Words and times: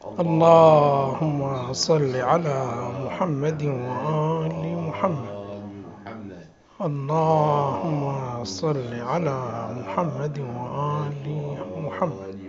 اللهم 0.00 1.72
صل 1.72 2.16
على 2.16 2.58
محمد 3.04 3.62
وآل 3.62 4.64
محمد. 4.88 5.36
اللهم 6.80 8.04
صل 8.44 8.94
على 8.94 9.38
محمد 9.76 10.38
وآل 10.38 11.26
محمد. 11.84 12.40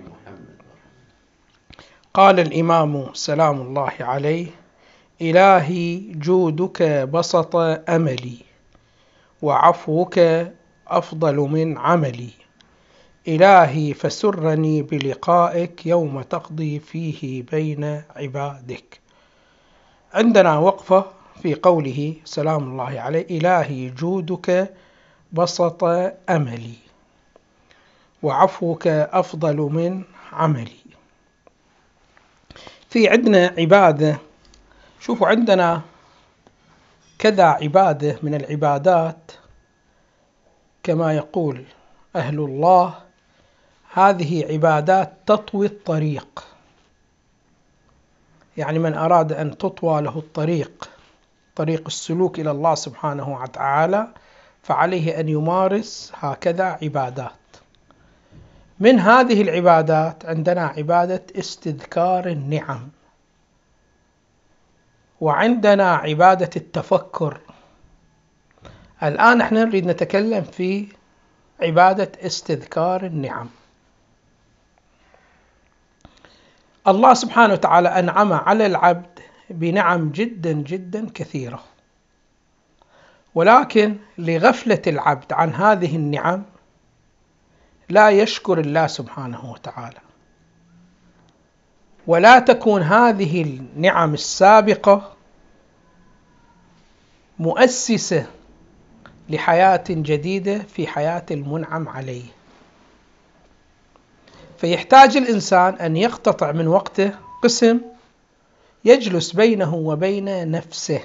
قال 2.13 2.39
الإمام 2.39 3.14
سلام 3.14 3.61
الله 3.61 3.93
عليه 3.99 4.47
إلهي 5.21 5.99
جودك 6.23 6.83
بسط 7.11 7.55
أملي 7.89 8.38
وعفوك 9.41 10.20
أفضل 10.88 11.36
من 11.36 11.77
عملي. 11.77 12.41
إلهي 13.27 13.93
فسرني 13.93 14.81
بلقائك 14.81 15.85
يوم 15.85 16.21
تقضي 16.21 16.79
فيه 16.79 17.43
بين 17.43 18.01
عبادك. 18.15 18.99
عندنا 20.13 20.57
وقفة 20.57 21.05
في 21.41 21.55
قوله 21.55 22.15
سلام 22.26 22.63
الله 22.63 22.99
عليه 22.99 23.38
إلهي 23.38 23.89
جودك 23.89 24.73
بسط 25.34 25.84
أملي 26.29 26.73
وعفوك 28.23 28.88
أفضل 28.88 29.57
من 29.57 30.03
عملي. 30.34 30.81
في 32.90 33.09
عندنا 33.09 33.53
عبادة 33.57 34.17
شوفوا 34.99 35.27
عندنا 35.27 35.81
كذا 37.20 37.45
عبادة 37.45 38.20
من 38.23 38.35
العبادات 38.35 39.31
كما 40.84 41.13
يقول 41.13 41.65
أهل 42.15 42.40
الله 42.40 43.10
هذه 43.94 44.45
عبادات 44.52 45.13
تطوي 45.26 45.66
الطريق. 45.66 46.45
يعني 48.58 48.80
من 48.80 48.94
أراد 48.94 49.34
أن 49.34 49.58
تطوى 49.58 50.02
له 50.02 50.18
الطريق 50.18 50.90
طريق 51.55 51.84
السلوك 51.88 52.40
إلى 52.40 52.52
الله 52.52 52.76
سبحانه 52.76 53.41
وتعالى 53.41 54.07
فعليه 54.63 55.20
أن 55.20 55.30
يمارس 55.30 56.12
هكذا 56.15 56.63
عبادات. 56.82 57.32
من 58.80 58.99
هذه 58.99 59.41
العبادات 59.41 60.26
عندنا 60.26 60.65
عبادة 60.65 61.24
استذكار 61.40 62.27
النعم. 62.27 62.90
وعندنا 65.22 65.96
عبادة 65.96 66.50
التفكر. 66.56 67.40
الآن 69.03 69.41
إحنا 69.41 69.63
نريد 69.63 69.85
نتكلم 69.85 70.44
في 70.44 70.88
عبادة 71.62 72.12
استذكار 72.25 73.06
النعم. 73.06 73.50
الله 76.88 77.13
سبحانه 77.13 77.53
وتعالى 77.53 77.90
أنعم 77.90 78.34
على 78.34 78.66
العبد 78.66 79.19
بنعم 79.50 80.09
جدا 80.09 80.51
جدا 80.51 81.09
كثيرة. 81.13 81.63
ولكن 83.35 83.97
لغفلة 84.18 84.81
العبد 84.88 85.34
عن 85.34 85.53
هذه 85.53 85.96
النعم 85.96 86.44
لا 87.90 88.09
يشكر 88.09 88.59
الله 88.59 88.88
سبحانه 88.88 89.52
وتعالى. 89.52 90.00
ولا 92.07 92.40
تكون 92.40 92.81
هذه 92.81 93.41
النعم 93.41 94.13
السابقة 94.13 95.13
مؤسسة 97.40 98.25
لحياة 99.29 99.84
جديدة 99.90 100.59
في 100.59 100.88
حياة 100.88 101.25
المنعم 101.31 101.90
عليه. 101.90 102.24
فيحتاج 104.62 105.17
الإنسان 105.17 105.73
أن 105.73 105.97
يقتطع 105.97 106.51
من 106.51 106.67
وقته 106.67 107.12
قسم 107.44 107.81
يجلس 108.85 109.31
بينه 109.31 109.75
وبين 109.75 110.51
نفسه 110.51 111.01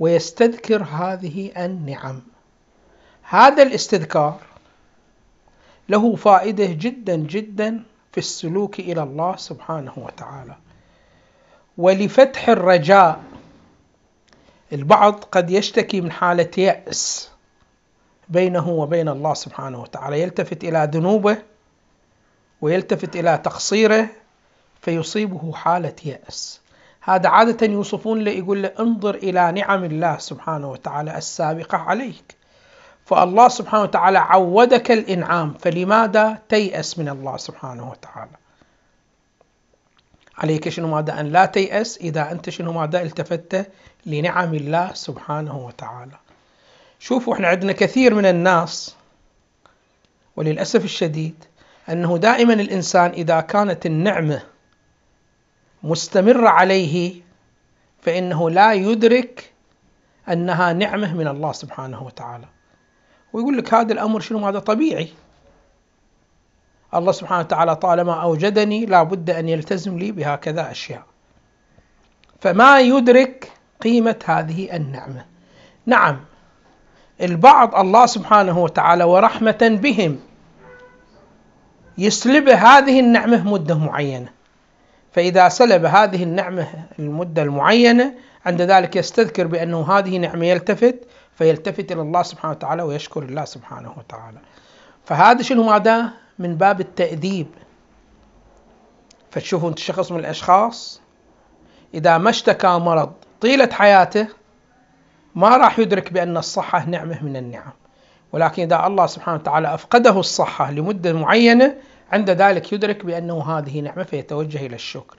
ويستذكر 0.00 0.82
هذه 0.82 1.64
النعم. 1.64 2.22
هذا 3.22 3.62
الاستذكار 3.62 4.40
له 5.88 6.16
فائدة 6.16 6.66
جدا 6.66 7.16
جدا 7.16 7.82
في 8.12 8.18
السلوك 8.18 8.80
إلى 8.80 9.02
الله 9.02 9.36
سبحانه 9.36 9.92
وتعالى. 9.96 10.56
ولفتح 11.78 12.48
الرجاء 12.48 13.20
البعض 14.72 15.24
قد 15.24 15.50
يشتكي 15.50 16.00
من 16.00 16.12
حالة 16.12 16.50
يأس 16.58 17.30
بينه 18.28 18.68
وبين 18.68 19.08
الله 19.08 19.34
سبحانه 19.34 19.82
وتعالى 19.82 20.22
يلتفت 20.22 20.64
إلى 20.64 20.90
ذنوبه 20.92 21.49
ويلتفت 22.60 23.16
إلى 23.16 23.38
تقصيره 23.44 24.08
فيصيبه 24.82 25.52
حالة 25.52 25.94
يأس. 26.04 26.60
هذا 27.00 27.28
عادة 27.28 27.66
يوصفون 27.66 28.24
له 28.24 28.30
يقول 28.30 28.62
له 28.62 28.72
انظر 28.80 29.14
إلى 29.14 29.52
نعم 29.52 29.84
الله 29.84 30.18
سبحانه 30.18 30.70
وتعالى 30.70 31.18
السابقة 31.18 31.78
عليك. 31.78 32.36
فالله 33.06 33.48
سبحانه 33.48 33.82
وتعالى 33.82 34.18
عودك 34.18 34.90
الإنعام 34.90 35.54
فلماذا 35.54 36.38
تيأس 36.48 36.98
من 36.98 37.08
الله 37.08 37.36
سبحانه 37.36 37.90
وتعالى؟ 37.90 38.36
عليك 40.38 40.68
شنو 40.68 40.88
ماذا 40.88 41.20
أن 41.20 41.26
لا 41.26 41.46
تيأس؟ 41.46 41.98
إذا 41.98 42.32
أنت 42.32 42.50
شنو 42.50 42.72
ماذا 42.72 43.02
التفت 43.02 43.66
لنعم 44.06 44.54
الله 44.54 44.94
سبحانه 44.94 45.66
وتعالى. 45.66 46.16
شوفوا 46.98 47.34
إحنا 47.34 47.48
عندنا 47.48 47.72
كثير 47.72 48.14
من 48.14 48.26
الناس 48.26 48.94
وللأسف 50.36 50.84
الشديد 50.84 51.44
أنه 51.90 52.18
دائما 52.18 52.52
الإنسان 52.52 53.10
إذا 53.10 53.40
كانت 53.40 53.86
النعمة 53.86 54.42
مستمرة 55.82 56.48
عليه 56.48 57.22
فإنه 58.02 58.50
لا 58.50 58.72
يدرك 58.72 59.52
أنها 60.28 60.72
نعمة 60.72 61.14
من 61.14 61.28
الله 61.28 61.52
سبحانه 61.52 62.02
وتعالى. 62.02 62.46
ويقول 63.32 63.58
لك 63.58 63.74
هذا 63.74 63.92
الأمر 63.92 64.20
شنو؟ 64.20 64.48
هذا 64.48 64.58
طبيعي. 64.58 65.08
الله 66.94 67.12
سبحانه 67.12 67.40
وتعالى 67.40 67.76
طالما 67.76 68.22
أوجدني 68.22 68.86
لا 68.86 69.02
بد 69.02 69.30
أن 69.30 69.48
يلتزم 69.48 69.98
لي 69.98 70.12
بهكذا 70.12 70.70
أشياء. 70.70 71.02
فما 72.40 72.80
يدرك 72.80 73.52
قيمة 73.80 74.16
هذه 74.24 74.76
النعمة. 74.76 75.24
نعم 75.86 76.20
البعض 77.20 77.74
الله 77.74 78.06
سبحانه 78.06 78.58
وتعالى 78.58 79.04
ورحمة 79.04 79.78
بهم 79.82 80.18
يسلب 82.00 82.48
هذه 82.48 83.00
النعمة 83.00 83.48
مدة 83.48 83.74
معينة. 83.74 84.28
فإذا 85.12 85.48
سلب 85.48 85.84
هذه 85.84 86.22
النعمة 86.22 86.66
المدة 86.98 87.42
المعينة 87.42 88.14
عند 88.46 88.62
ذلك 88.62 88.96
يستذكر 88.96 89.46
بأنه 89.46 89.92
هذه 89.98 90.18
نعمة 90.18 90.46
يلتفت 90.46 90.96
فيلتفت 91.34 91.92
إلى 91.92 92.00
الله 92.00 92.22
سبحانه 92.22 92.54
وتعالى 92.54 92.82
ويشكر 92.82 93.22
الله 93.22 93.44
سبحانه 93.44 93.94
وتعالى. 93.98 94.38
فهذا 95.04 95.42
شنو 95.42 95.62
ماذا؟ 95.62 96.10
من 96.38 96.56
باب 96.56 96.80
التأديب. 96.80 97.46
فتشوفوا 99.30 99.68
أنت 99.68 99.78
شخص 99.78 100.12
من 100.12 100.18
الأشخاص 100.18 101.00
إذا 101.94 102.18
ما 102.18 102.30
اشتكى 102.30 102.68
مرض 102.68 103.12
طيلة 103.40 103.68
حياته 103.72 104.26
ما 105.34 105.56
راح 105.56 105.78
يدرك 105.78 106.12
بأن 106.12 106.36
الصحة 106.36 106.84
نعمة 106.84 107.24
من 107.24 107.36
النعم. 107.36 107.72
ولكن 108.32 108.62
إذا 108.62 108.86
الله 108.86 109.06
سبحانه 109.06 109.38
وتعالى 109.38 109.74
أفقده 109.74 110.20
الصحة 110.20 110.70
لمدة 110.70 111.12
معينة 111.12 111.76
عند 112.12 112.30
ذلك 112.30 112.72
يدرك 112.72 113.04
بأنه 113.04 113.58
هذه 113.58 113.80
نعمة 113.80 114.02
فيتوجه 114.02 114.66
إلى 114.66 114.74
الشكر. 114.74 115.16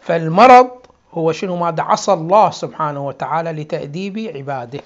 فالمرض 0.00 0.70
هو 1.12 1.32
شنو؟ 1.32 1.56
ماذا 1.56 1.82
عصى 1.82 2.12
الله 2.12 2.50
سبحانه 2.50 3.06
وتعالى 3.06 3.52
لتأديب 3.52 4.18
عباده. 4.18 4.80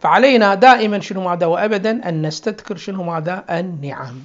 فعلينا 0.00 0.54
دائما 0.54 1.00
شنو 1.00 1.20
ماذا 1.20 1.46
وأبدا؟ 1.46 2.08
أن 2.08 2.26
نستذكر 2.26 2.76
شنو 2.76 3.02
ماذا؟ 3.02 3.44
النعم. 3.50 4.20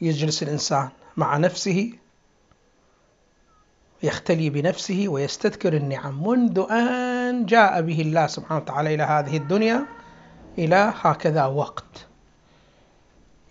يجلس 0.00 0.42
الإنسان 0.42 0.88
مع 1.16 1.36
نفسه 1.36 1.92
يختلي 4.02 4.50
بنفسه 4.50 5.04
ويستذكر 5.08 5.72
النعم. 5.72 6.28
منذ 6.28 6.66
أن 6.70 7.46
جاء 7.46 7.80
به 7.80 8.00
الله 8.00 8.26
سبحانه 8.26 8.60
وتعالى 8.60 8.94
إلى 8.94 9.02
هذه 9.02 9.36
الدنيا 9.36 9.86
إلى 10.58 10.92
هكذا 11.00 11.44
وقت. 11.44 12.09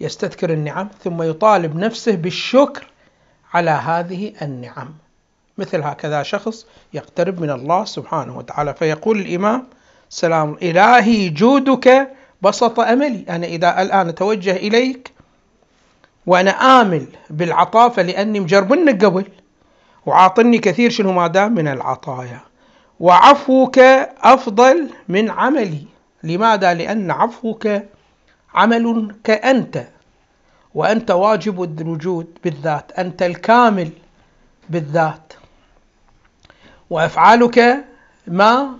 يستذكر 0.01 0.53
النعم 0.53 0.89
ثم 1.03 1.23
يطالب 1.23 1.75
نفسه 1.75 2.15
بالشكر 2.15 2.87
على 3.53 3.71
هذه 3.71 4.33
النعم. 4.41 4.89
مثل 5.57 5.81
هكذا 5.81 6.23
شخص 6.23 6.65
يقترب 6.93 7.41
من 7.41 7.49
الله 7.49 7.85
سبحانه 7.85 8.37
وتعالى 8.37 8.73
فيقول 8.73 9.19
الإمام 9.19 9.67
سلام 10.09 10.57
إلهي 10.61 11.29
جودك 11.29 12.11
بسط 12.41 12.79
أملي. 12.79 13.25
أنا 13.29 13.47
إذا 13.47 13.81
الآن 13.81 14.09
أتوجه 14.09 14.55
إليك 14.55 15.11
وأنا 16.25 16.51
آمل 16.51 17.05
بالعطاء 17.29 17.89
فلأني 17.89 18.39
مجربنك 18.39 19.05
قبل. 19.05 19.25
وعاطني 20.05 20.57
كثير 20.57 20.89
شنو 20.89 21.11
ماذا 21.11 21.47
من 21.47 21.67
العطايا. 21.67 22.39
وعفوك 22.99 23.79
أفضل 24.23 24.89
من 25.07 25.29
عملي. 25.29 25.83
لماذا؟ 26.23 26.73
لأن 26.73 27.11
عفوك 27.11 27.67
عمل 28.53 29.15
كأنت 29.23 29.87
وأنت 30.75 31.11
واجب 31.11 31.81
الوجود 31.81 32.37
بالذات 32.43 32.91
أنت 32.91 33.21
الكامل 33.21 33.89
بالذات. 34.69 35.33
وأفعالك 36.89 37.85
ما 38.27 38.77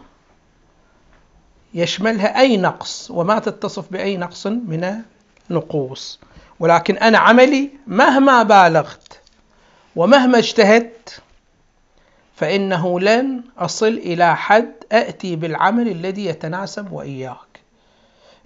يشملها 1.73 2.39
أي 2.39 2.57
نقص 2.57 3.11
وما 3.11 3.39
تتصف 3.39 3.91
بأي 3.91 4.17
نقص 4.17 4.47
من 4.47 5.03
النقوص. 5.51 6.19
ولكن 6.59 6.97
أنا 6.97 7.17
عملي 7.17 7.69
مهما 7.87 8.43
بالغت 8.43 9.19
ومهما 9.95 10.37
اجتهدت 10.37 11.21
فإنه 12.35 12.99
لن 12.99 13.41
أصل 13.57 13.87
إلى 13.87 14.35
حد 14.35 14.73
أأتي 14.91 15.35
بالعمل 15.35 15.87
الذي 15.87 16.25
يتناسب 16.25 16.91
وإياك. 16.91 17.48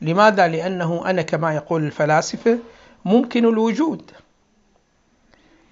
لماذا؟ 0.04 0.48
لأنه 0.48 1.10
أنا 1.10 1.22
كما 1.22 1.56
يقول 1.56 1.84
الفلاسفة 1.84 2.58
ممكن 3.06 3.46
الوجود. 3.46 4.12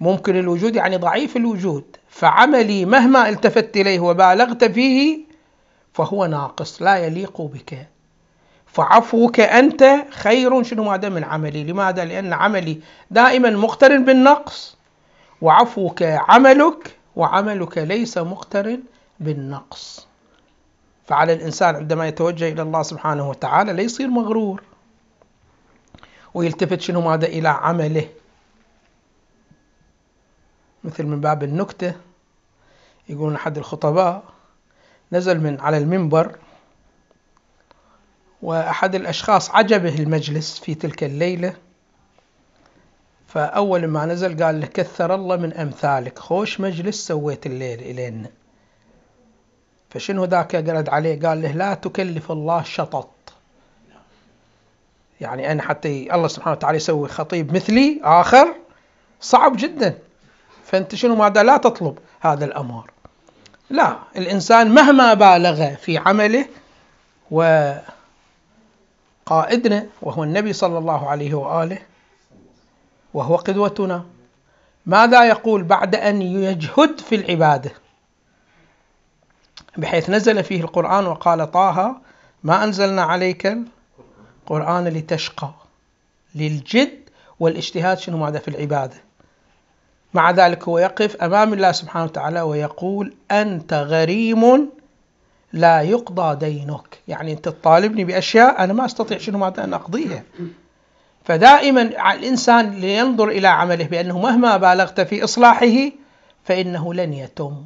ممكن 0.00 0.38
الوجود 0.38 0.76
يعني 0.76 0.96
ضعيف 0.96 1.36
الوجود. 1.36 1.96
فعملي 2.08 2.84
مهما 2.84 3.28
التفت 3.28 3.76
إليه 3.76 4.00
وبالغت 4.00 4.64
فيه 4.64 5.18
فهو 5.92 6.26
ناقص 6.26 6.82
لا 6.82 6.96
يليق 6.96 7.40
بك. 7.40 7.86
فعفوك 8.66 9.40
أنت 9.40 9.94
خير. 10.10 10.62
شنو 10.62 10.84
ماذا 10.84 11.08
من 11.08 11.24
عملي 11.24 11.64
لماذا؟ 11.64 12.04
لأن 12.04 12.32
عملي 12.32 12.80
دائما 13.10 13.50
مقترن 13.50 14.04
بالنقص. 14.04 14.76
وعفوك 15.42 16.02
عملك 16.02 16.96
وعملك 17.16 17.78
ليس 17.78 18.18
مقترن 18.18 18.80
بالنقص. 19.20 20.06
فعلى 21.06 21.32
الإنسان 21.32 21.76
عندما 21.76 22.08
يتوجه 22.08 22.52
إلى 22.52 22.62
الله 22.62 22.82
سبحانه 22.82 23.28
وتعالى 23.28 23.72
لا 23.72 23.82
يصير 23.82 24.08
مغرور. 24.08 24.62
ويلتفت 26.34 26.80
شنو 26.80 27.00
ماذا 27.00 27.26
إلى 27.26 27.48
عمله. 27.48 28.08
مثل 30.84 31.06
من 31.06 31.20
باب 31.20 31.42
النكتة 31.42 31.94
يقولون 33.08 33.34
أحد 33.34 33.58
الخطباء 33.58 34.22
نزل 35.12 35.40
من 35.40 35.60
على 35.60 35.78
المنبر 35.78 36.38
وأحد 38.42 38.94
الأشخاص 38.94 39.50
عجبه 39.50 39.94
المجلس 39.94 40.58
في 40.58 40.74
تلك 40.74 41.04
الليلة. 41.04 41.54
فأول 43.26 43.86
ما 43.86 44.06
نزل 44.06 44.44
قال 44.44 44.60
له 44.60 44.66
كثر 44.66 45.14
الله 45.14 45.36
من 45.36 45.52
أمثالك 45.52 46.18
خوش 46.18 46.60
مجلس 46.60 47.06
سويت 47.06 47.46
الليل 47.46 47.80
إلينا. 47.80 48.30
فشنو 49.94 50.24
ذاك 50.24 50.56
قرد 50.56 50.88
عليه؟ 50.88 51.20
قال 51.20 51.42
له 51.42 51.52
لا 51.52 51.74
تكلف 51.74 52.32
الله 52.32 52.62
شطط. 52.62 53.08
يعني 55.20 55.52
أنا 55.52 55.62
حتى 55.62 56.14
الله 56.14 56.28
سبحانه 56.28 56.56
وتعالى 56.56 56.76
يسوي 56.76 57.08
خطيب 57.08 57.54
مثلي 57.54 58.00
آخر 58.02 58.54
صعب 59.20 59.56
جدا. 59.56 59.98
فأنت 60.64 60.94
شنو 60.94 61.14
ماذا؟ 61.14 61.42
لا 61.42 61.56
تطلب 61.56 61.98
هذا 62.20 62.44
الأمر. 62.44 62.90
لا 63.70 63.96
الإنسان 64.16 64.74
مهما 64.74 65.14
بالغ 65.14 65.74
في 65.74 65.98
عمله 65.98 66.46
وقائدنا 69.30 69.86
وهو 70.02 70.24
النبي 70.24 70.52
صلى 70.52 70.78
الله 70.78 71.08
عليه 71.08 71.34
وآله 71.34 71.78
وهو 73.14 73.36
قدوتنا 73.36 74.04
ماذا 74.86 75.24
يقول 75.24 75.62
بعد 75.62 75.94
أن 75.94 76.22
يجهد 76.22 77.00
في 77.00 77.14
العبادة؟ 77.14 77.72
بحيث 79.76 80.10
نزل 80.10 80.44
فيه 80.44 80.60
القرآن 80.60 81.06
وقال 81.06 81.50
طه 81.50 81.96
ما 82.44 82.64
أنزلنا 82.64 83.02
عليك 83.02 83.56
القرآن 84.42 84.88
لتشقى 84.88 85.50
للجد 86.34 86.98
والاجتهاد 87.40 87.98
شنو 87.98 88.16
ماذا 88.16 88.38
في 88.38 88.48
العبادة. 88.48 88.96
مع 90.14 90.30
ذلك 90.30 90.68
هو 90.68 90.78
يقف 90.78 91.16
أمام 91.16 91.52
الله 91.52 91.72
سبحانه 91.72 92.04
وتعالى 92.04 92.40
ويقول 92.40 93.14
أنت 93.30 93.74
غريم 93.74 94.70
لا 95.52 95.82
يقضى 95.82 96.36
دينك. 96.50 96.98
يعني 97.08 97.32
أنت 97.32 97.44
تطالبني 97.44 98.04
بأشياء 98.04 98.64
أنا 98.64 98.72
ما 98.72 98.84
أستطيع 98.84 99.18
شنو 99.18 99.38
ماذا 99.38 99.64
أن 99.64 99.74
أقضيها. 99.74 100.22
فدائما 101.24 101.82
الإنسان 102.12 102.70
لينظر 102.70 103.28
إلى 103.28 103.48
عمله 103.48 103.84
بأنه 103.84 104.18
مهما 104.18 104.56
بالغت 104.56 105.00
في 105.00 105.24
إصلاحه 105.24 105.90
فإنه 106.44 106.94
لن 106.94 107.12
يتم. 107.12 107.64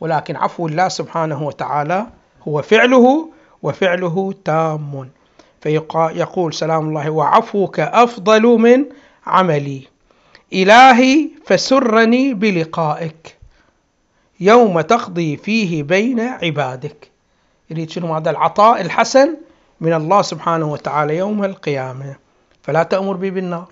ولكن 0.00 0.36
عفو 0.36 0.66
الله 0.66 0.88
سبحانه 0.88 1.42
وتعالى 1.42 2.06
هو 2.48 2.62
فعله 2.62 3.28
وفعله 3.62 4.34
تام. 4.44 5.10
فيقول 5.60 6.54
سلام 6.54 6.88
الله 6.88 7.10
وعفوك 7.10 7.80
أفضل 7.80 8.42
من 8.42 8.84
عملي. 9.26 9.82
إلهي 10.52 11.28
فسرني 11.46 12.34
بلقائك. 12.34 13.36
يوم 14.40 14.80
تقضي 14.80 15.36
فيه 15.36 15.82
بين 15.82 16.20
عبادك. 16.20 17.10
يريد 17.70 17.90
شنو؟ 17.90 18.14
هذا 18.14 18.30
العطاء 18.30 18.80
الحسن 18.80 19.36
من 19.80 19.92
الله 19.92 20.22
سبحانه 20.22 20.72
وتعالى 20.72 21.16
يوم 21.16 21.44
القيامة. 21.44 22.16
فلا 22.62 22.82
تأمر 22.82 23.16
بي 23.16 23.30
بالنار. 23.30 23.68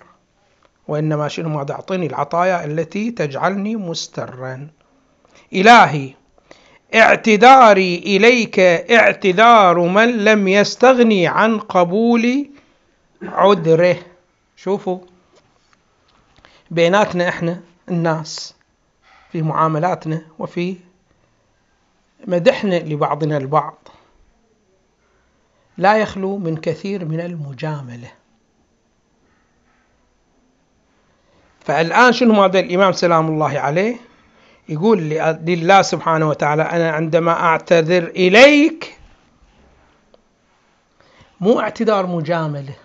وإنما 0.87 1.27
شنو؟ 1.27 1.49
ما 1.49 1.65
أعطني 1.71 2.05
العطايا 2.05 2.65
التي 2.65 3.11
تجعلني 3.11 3.75
مسترا. 3.75 4.67
إلهي 5.53 6.13
اعتذاري 6.95 7.95
إليك 7.97 8.59
اعتذار 8.59 9.79
من 9.79 10.25
لم 10.25 10.47
يستغني 10.47 11.27
عن 11.27 11.59
قبول 11.59 12.49
عذره. 13.21 13.97
شوفوا 14.55 14.99
بيناتنا 16.71 17.29
إحنا 17.29 17.61
الناس 17.89 18.55
في 19.31 19.41
معاملاتنا 19.41 20.21
وفي 20.39 20.75
مدحنا 22.27 22.75
لبعضنا 22.75 23.37
البعض. 23.37 23.87
لا 25.77 25.97
يخلو 25.97 26.37
من 26.37 26.57
كثير 26.57 27.05
من 27.05 27.19
المجاملة. 27.19 28.11
فالآن 31.59 32.13
شنو 32.13 32.43
هذا 32.43 32.59
الإمام 32.59 32.91
سلام 32.91 33.27
الله 33.27 33.59
عليه؟ 33.59 33.97
يقول 34.69 34.99
لله 35.45 35.81
سبحانه 35.81 36.29
وتعالى 36.29 36.63
أنا 36.63 36.91
عندما 36.91 37.31
أعتذر 37.31 38.03
إليك 38.03 38.97
مو 41.41 41.59
اعتذار 41.59 42.07
مجاملة 42.07 42.75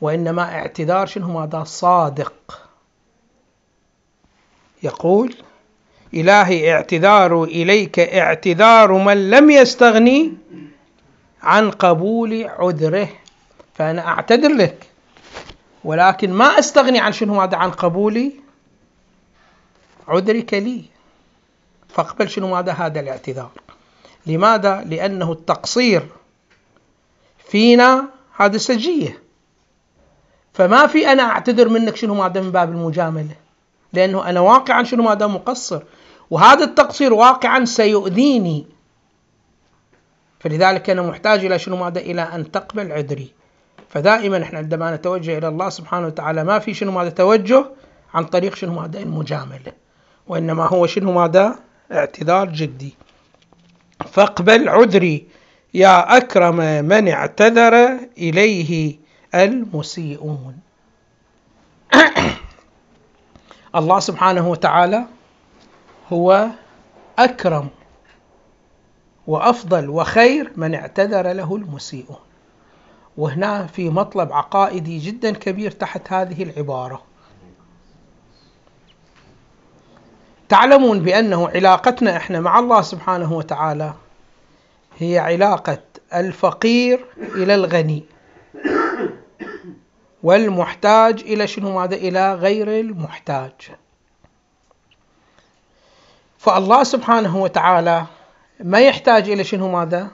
وإنما 0.00 0.42
اعتذار 0.42 1.06
شنو؟ 1.06 1.40
هذا 1.40 1.64
صادق. 1.64 2.32
يقول 4.82 5.34
إلهي 6.14 6.72
اعتذار 6.72 7.44
إليك 7.44 7.98
اعتذار 7.98 8.92
من 8.92 9.30
لم 9.30 9.50
يستغني 9.50 10.32
عن 11.42 11.70
قبول 11.70 12.44
عذره 12.44 13.08
فأنا 13.74 14.08
أعتذر 14.08 14.48
لك 14.48 14.86
ولكن 15.84 16.32
ما 16.32 16.58
أستغني 16.58 17.00
عن 17.00 17.12
شنو؟ 17.12 17.40
هذا 17.40 17.56
عن 17.56 17.70
قبولي 17.70 18.45
عذرك 20.08 20.54
لي. 20.54 20.84
فاقبل 21.88 22.30
شنو 22.30 22.48
ماذا 22.54 22.72
هذا 22.72 23.00
الاعتذار؟ 23.00 23.50
لماذا؟ 24.26 24.84
لأنه 24.86 25.32
التقصير 25.32 26.08
فينا 27.38 28.08
هذا 28.36 28.58
سجية 28.58 29.22
فما 30.52 30.86
في 30.86 31.12
أنا 31.12 31.22
أعتذر 31.22 31.68
منك 31.68 31.96
شنو 31.96 32.14
ماذا 32.14 32.40
من 32.40 32.50
باب 32.50 32.70
المجاملة. 32.70 33.36
لأنه 33.92 34.28
أنا 34.28 34.40
واقعا 34.40 34.82
شنو 34.82 35.02
ماذا 35.02 35.26
مقصر. 35.26 35.82
وهذا 36.30 36.64
التقصير 36.64 37.12
واقعا 37.12 37.64
سيؤذيني. 37.64 38.66
فلذلك 40.40 40.90
أنا 40.90 41.02
محتاج 41.02 41.44
إلى 41.44 41.58
شنو 41.58 41.76
ماذا؟ 41.76 42.00
إلى 42.00 42.22
أن 42.22 42.50
تقبل 42.50 42.92
عذري. 42.92 43.32
فدائما 43.88 44.42
إحنا 44.42 44.58
عندما 44.58 44.96
نتوجه 44.96 45.38
إلى 45.38 45.48
الله 45.48 45.68
سبحانه 45.68 46.06
وتعالى 46.06 46.44
ما 46.44 46.58
في 46.58 46.74
شنو 46.74 46.92
ماذا 46.92 47.10
توجه 47.10 47.64
عن 48.14 48.24
طريق 48.24 48.54
شنو 48.54 48.80
ماذا؟ 48.80 48.98
المجاملة. 48.98 49.72
وإنما 50.28 50.66
هو 50.66 50.86
شنو 50.86 51.12
ماذا؟ 51.12 51.58
اعتذار 51.92 52.48
جدي. 52.48 52.94
فاقبل 54.12 54.68
عذري 54.68 55.26
يا 55.74 56.16
أكرم 56.16 56.56
من 56.84 57.08
اعتذر 57.08 57.98
إليه 58.18 58.96
المسيئون. 59.34 60.58
الله 63.76 63.98
سبحانه 64.00 64.48
وتعالى 64.48 65.04
هو 66.12 66.46
أكرم 67.18 67.68
وأفضل 69.26 69.90
وخير 69.90 70.52
من 70.56 70.74
اعتذر 70.74 71.32
له 71.32 71.56
المسيئون. 71.56 72.18
وهنا 73.16 73.66
في 73.66 73.90
مطلب 73.90 74.32
عقائدي 74.32 74.98
جدا 74.98 75.30
كبير 75.32 75.70
تحت 75.70 76.12
هذه 76.12 76.42
العبارة. 76.42 77.05
تعلمون 80.48 81.00
بأنه 81.00 81.48
علاقتنا 81.48 82.16
إحنا 82.16 82.40
مع 82.40 82.58
الله 82.58 82.82
سبحانه 82.82 83.32
وتعالى 83.32 83.94
هي 84.98 85.18
علاقة 85.18 85.78
الفقير 86.14 87.04
إلى 87.16 87.54
الغني. 87.54 88.04
والمحتاج 90.22 91.20
إلى 91.20 91.46
شنو؟ 91.46 91.78
ماذا؟ 91.78 91.96
إلى 91.96 92.34
غير 92.34 92.80
المحتاج. 92.80 93.52
فالله 96.38 96.84
سبحانه 96.84 97.36
وتعالى 97.36 98.06
ما 98.60 98.80
يحتاج 98.80 99.30
إلى 99.30 99.44
شنو؟ 99.44 99.68
ماذا؟ 99.68 100.10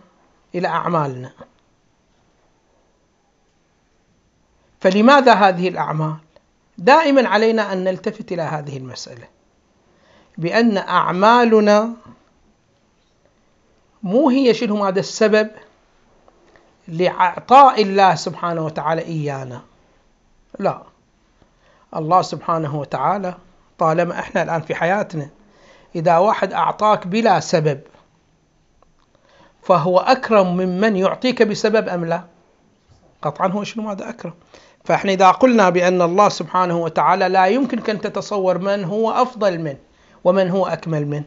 إلى 0.54 0.68
أعمالنا. 0.68 1.32
فلماذا 4.80 5.32
هذه 5.32 5.68
الأعمال؟ 5.68 6.16
دائما 6.78 7.28
علينا 7.28 7.72
أن 7.72 7.84
نلتفت 7.84 8.32
إلى 8.32 8.42
هذه 8.42 8.76
المسألة. 8.76 9.41
بأن 10.38 10.78
أعمالنا 10.78 11.90
مو 14.02 14.30
هي 14.30 14.54
شنو 14.54 14.84
هذا 14.84 15.00
السبب 15.00 15.50
لإعطاء 16.88 17.82
الله 17.82 18.14
سبحانه 18.14 18.64
وتعالى 18.64 19.02
إيانا. 19.02 19.62
لا 20.58 20.82
الله 21.96 22.22
سبحانه 22.22 22.76
وتعالى 22.78 23.34
طالما 23.78 24.18
إحنا 24.18 24.42
الآن 24.42 24.60
في 24.60 24.74
حياتنا 24.74 25.28
إذا 25.94 26.18
واحد 26.18 26.52
أعطاك 26.52 27.06
بلا 27.06 27.40
سبب 27.40 27.80
فهو 29.62 29.98
أكرم 29.98 30.56
ممن 30.56 30.96
يعطيك 30.96 31.42
بسبب 31.42 31.88
أم 31.88 32.04
لا؟ 32.04 32.24
قطعا 33.22 33.48
هو 33.48 33.64
شنو 33.64 33.90
هذا 33.90 34.08
أكرم؟ 34.08 34.32
فإحنا 34.84 35.12
إذا 35.12 35.30
قلنا 35.30 35.70
بأن 35.70 36.02
الله 36.02 36.28
سبحانه 36.28 36.78
وتعالى 36.78 37.28
لا 37.28 37.46
يمكنك 37.46 37.90
أن 37.90 38.00
تتصور 38.00 38.58
من 38.58 38.84
هو 38.84 39.10
أفضل 39.10 39.58
منه 39.58 39.78
ومن 40.24 40.50
هو 40.50 40.66
أكمل 40.66 41.06
منه. 41.06 41.24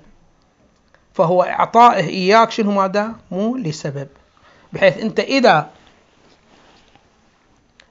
فهو 1.13 1.43
إعطائه 1.43 2.09
إياك. 2.09 2.51
شنو 2.51 2.71
ماذا؟ 2.71 3.15
مو 3.31 3.57
لسبب. 3.57 4.07
بحيث 4.73 4.97
أنت 4.97 5.19
إذا 5.19 5.69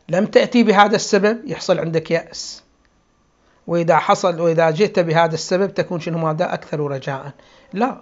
لم 0.09 0.27
تأتي 0.27 0.63
بهذا 0.63 0.97
السبب 0.97 1.41
يحصل 1.45 1.79
عندك 1.79 2.11
يأس. 2.11 2.63
وإذا 3.67 3.97
حصل 3.97 4.41
وإذا 4.41 4.71
جئت 4.71 4.99
بهذا 4.99 5.35
السبب 5.35 5.75
تكون 5.75 6.01
شنو 6.01 6.19
ماذا؟ 6.19 6.55
أكثر 6.55 6.81
رجاء. 6.81 7.33
لا. 7.73 7.99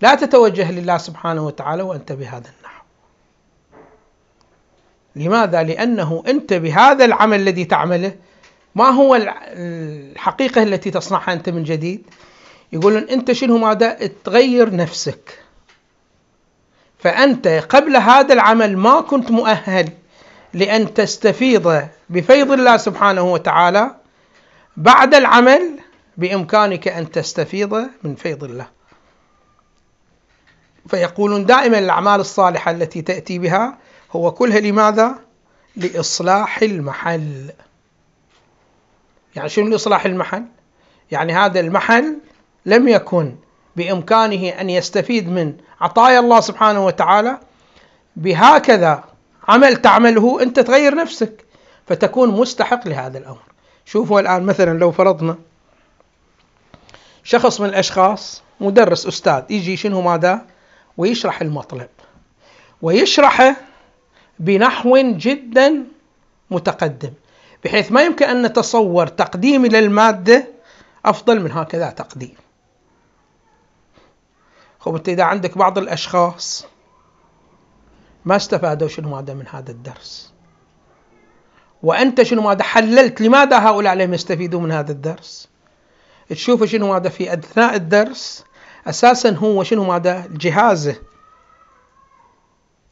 لا 0.00 0.14
تتوجه 0.14 0.72
لله 0.72 0.98
سبحانه 0.98 1.46
وتعالى 1.46 1.82
وأنت 1.82 2.12
بهذا 2.12 2.50
النحو. 2.58 2.84
لماذا؟ 5.16 5.62
لأنه 5.62 6.22
أنت 6.28 6.52
بهذا 6.52 7.04
العمل 7.04 7.40
الذي 7.40 7.64
تعمله 7.64 8.16
ما 8.74 8.84
هو 8.84 9.18
الحقيقة 9.18 10.62
التي 10.62 10.90
تصنعها 10.90 11.32
أنت 11.32 11.48
من 11.48 11.64
جديد؟ 11.64 12.06
يقولون 12.72 13.02
أنت 13.02 13.32
شنو 13.32 13.58
ماذا 13.58 14.10
تغير 14.24 14.76
نفسك. 14.76 15.38
فأنت 16.98 17.48
قبل 17.48 17.96
هذا 17.96 18.34
العمل 18.34 18.76
ما 18.76 19.00
كنت 19.00 19.30
مؤهل 19.30 19.88
لأن 20.54 20.94
تستفيض 20.94 21.88
بفيض 22.10 22.52
الله 22.52 22.76
سبحانه 22.76 23.22
وتعالى. 23.22 23.94
بعد 24.76 25.14
العمل 25.14 25.78
بإمكانك 26.16 26.88
أن 26.88 27.10
تستفيض 27.10 27.88
من 28.02 28.14
فيض 28.14 28.44
الله. 28.44 28.66
فيقولون 30.88 31.46
دائما 31.46 31.78
الأعمال 31.78 32.20
الصالحة 32.20 32.70
التي 32.70 33.02
تأتي 33.02 33.38
بها 33.38 33.78
هو 34.12 34.32
كلها 34.32 34.60
لماذا؟ 34.60 35.18
لإصلاح 35.76 36.62
المحل. 36.62 37.50
يعني 39.36 39.48
شنو 39.48 39.68
لإصلاح 39.68 40.04
المحل؟ 40.04 40.44
يعني 41.10 41.32
هذا 41.32 41.60
المحل 41.60 42.18
لم 42.68 42.88
يكن 42.88 43.36
بإمكانه 43.76 44.48
أن 44.48 44.70
يستفيد 44.70 45.28
من 45.28 45.54
عطايا 45.80 46.20
الله 46.20 46.40
سبحانه 46.40 46.86
وتعالى 46.86 47.38
بهكذا 48.16 49.04
عمل 49.48 49.76
تعمله 49.76 50.42
أنت 50.42 50.60
تغير 50.60 50.94
نفسك 50.94 51.44
فتكون 51.86 52.30
مستحق 52.30 52.88
لهذا 52.88 53.18
الأمر. 53.18 53.42
شوفوا 53.84 54.20
الآن 54.20 54.42
مثلا 54.42 54.78
لو 54.78 54.90
فرضنا 54.92 55.36
شخص 57.24 57.60
من 57.60 57.68
الأشخاص 57.68 58.42
مدرس 58.60 59.06
أستاذ 59.06 59.42
يجي 59.50 59.76
شنو 59.76 60.00
ماذا؟ 60.00 60.46
ويشرح 60.96 61.40
المطلب. 61.40 61.88
ويشرحه 62.82 63.56
بنحو 64.38 64.98
جدا 64.98 65.84
متقدم 66.50 67.12
بحيث 67.64 67.92
ما 67.92 68.02
يمكن 68.02 68.26
أن 68.26 68.42
نتصور 68.42 69.06
تقديم 69.06 69.66
للمادة 69.66 70.46
أفضل 71.04 71.40
من 71.40 71.52
هكذا 71.52 71.90
تقديم. 71.90 72.34
إذا 75.08 75.22
عندك 75.22 75.58
بعض 75.58 75.78
الأشخاص 75.78 76.66
ما 78.24 78.36
استفادوا 78.36 78.88
شنو 78.88 79.08
ماذا 79.08 79.34
من 79.34 79.46
هذا 79.48 79.70
الدرس. 79.70 80.32
وأنت 81.82 82.22
شنو 82.22 82.42
ماذا 82.42 82.62
حللت؟ 82.62 83.20
لماذا 83.20 83.58
هؤلاء 83.58 83.94
لم 83.94 84.14
يستفيدوا 84.14 84.60
من 84.60 84.72
هذا 84.72 84.92
الدرس؟ 84.92 85.48
تشوف 86.28 86.64
شنو 86.64 86.92
ماذا 86.92 87.08
في 87.08 87.32
أثناء 87.32 87.74
الدرس 87.74 88.44
أساسا 88.86 89.30
هو 89.30 89.62
شنو 89.62 89.84
ماذا؟ 89.84 90.28
جهازه 90.30 90.96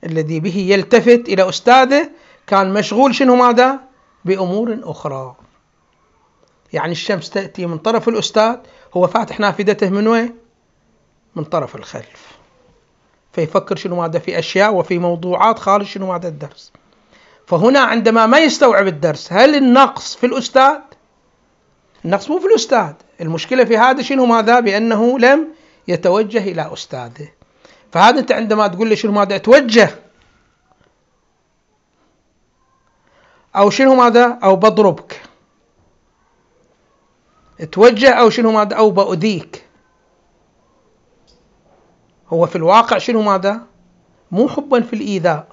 الذي 0.05 0.41
به 0.41 0.57
يلتفت 0.57 1.29
إلى 1.29 1.49
أستاذه 1.49 2.11
كان 2.47 2.75
مشغول 2.75 3.15
شنو 3.15 3.37
ماذا؟ 3.37 3.81
بأمور 4.25 4.79
أخرى. 4.83 5.35
يعني 6.73 6.93
الشمس 6.93 7.31
تأتي 7.31 7.67
من 7.67 7.79
طرف 7.79 8.09
الأستاذ 8.09 8.57
هو 8.97 9.07
فاتح 9.07 9.41
نافذته 9.41 9.91
من 9.91 10.09
وين؟ 10.09 10.46
من 11.37 11.45
طرف 11.45 11.77
الخلف. 11.77 12.37
فيفكر 13.33 13.77
شنو 13.77 13.97
ماذا 13.97 14.19
في 14.19 14.39
أشياء 14.39 14.75
وفي 14.75 14.99
موضوعات 14.99 15.59
خارج 15.59 15.87
شنو 15.87 16.13
ماذا 16.13 16.29
الدرس. 16.29 16.73
فهنا 17.47 17.81
عندما 17.81 18.27
ما 18.27 18.39
يستوعب 18.39 18.87
الدرس 18.87 19.33
هل 19.33 19.55
النقص 19.55 20.17
في 20.17 20.27
الأستاذ؟ 20.27 20.79
النقص 22.05 22.31
مو 22.31 22.39
في 22.39 22.47
الأستاذ. 22.47 22.93
المشكلة 23.21 23.65
في 23.65 23.77
هذا 23.77 24.03
شنو 24.03 24.27
ماذا؟ 24.27 24.61
بأنه 24.61 25.19
لم 25.19 25.49
يتوجه 25.89 26.39
إلى 26.39 26.73
أستاذه. 26.73 27.29
فهذا 27.93 28.21
أنت 28.21 28.33
عندما 28.33 28.67
تقول 28.67 28.89
لي 28.89 28.97
شنو 28.97 29.13
ماذا 29.13 29.39
توجه 29.39 29.91
أو 33.57 33.71
شنو 33.71 33.95
ماذا؟ 33.95 34.39
أو 34.43 34.57
بضربك. 34.57 35.21
توجه 37.73 38.11
أو 38.11 38.31
شنو 38.31 38.53
ماذا؟ 38.53 38.77
أو 38.77 38.91
بأذيك. 38.91 39.66
هو 42.33 42.47
في 42.47 42.57
الواقع 42.57 42.99
شنو 42.99 43.23
ماذا؟ 43.23 43.61
مو 44.31 44.49
حبا 44.49 44.81
في 44.81 44.93
الإيذاء. 44.93 45.47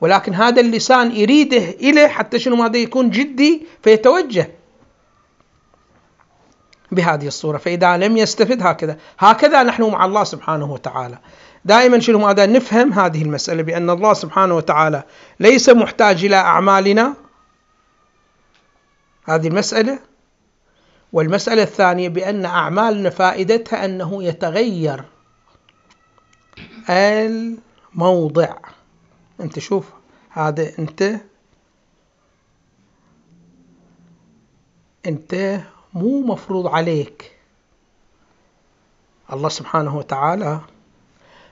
ولكن 0.00 0.34
هذا 0.34 0.60
اللسان 0.60 1.12
يريده 1.12 1.70
إليه 1.70 2.06
حتى 2.06 2.38
شنو 2.38 2.56
ماذا؟ 2.56 2.78
يكون 2.78 3.10
جدي 3.10 3.66
فيتوجه 3.82 4.50
بهذه 6.92 7.26
الصورة. 7.26 7.58
فإذا 7.58 7.96
لم 7.96 8.16
يستفد 8.16 8.62
هكذا 8.62 8.98
هكذا 9.18 9.62
نحن 9.62 9.82
مع 9.82 10.04
الله 10.04 10.24
سبحانه 10.24 10.72
وتعالى. 10.72 11.18
دائما 11.64 12.00
شنو 12.00 12.18
ماذا؟ 12.18 12.46
نفهم 12.46 12.92
هذه 12.92 13.22
المسألة 13.22 13.62
بأن 13.62 13.90
الله 13.90 14.12
سبحانه 14.12 14.56
وتعالى 14.56 15.02
ليس 15.40 15.68
محتاج 15.68 16.24
إلى 16.24 16.36
أعمالنا. 16.36 17.14
هذه 19.24 19.48
المسألة. 19.48 19.98
والمسألة 21.12 21.62
الثانية 21.62 22.08
بأن 22.08 22.44
أعمالنا 22.44 23.10
فائدتها 23.10 23.84
أنه 23.84 24.24
يتغير. 24.24 25.04
الموضع. 26.90 28.56
أنت 29.40 29.58
شوف 29.58 29.90
هذا 30.30 30.78
أنت 30.78 31.20
أنت 35.06 35.60
مو 35.94 36.20
مفروض 36.20 36.66
عليك. 36.66 37.32
الله 39.32 39.48
سبحانه 39.48 39.96
وتعالى 39.96 40.60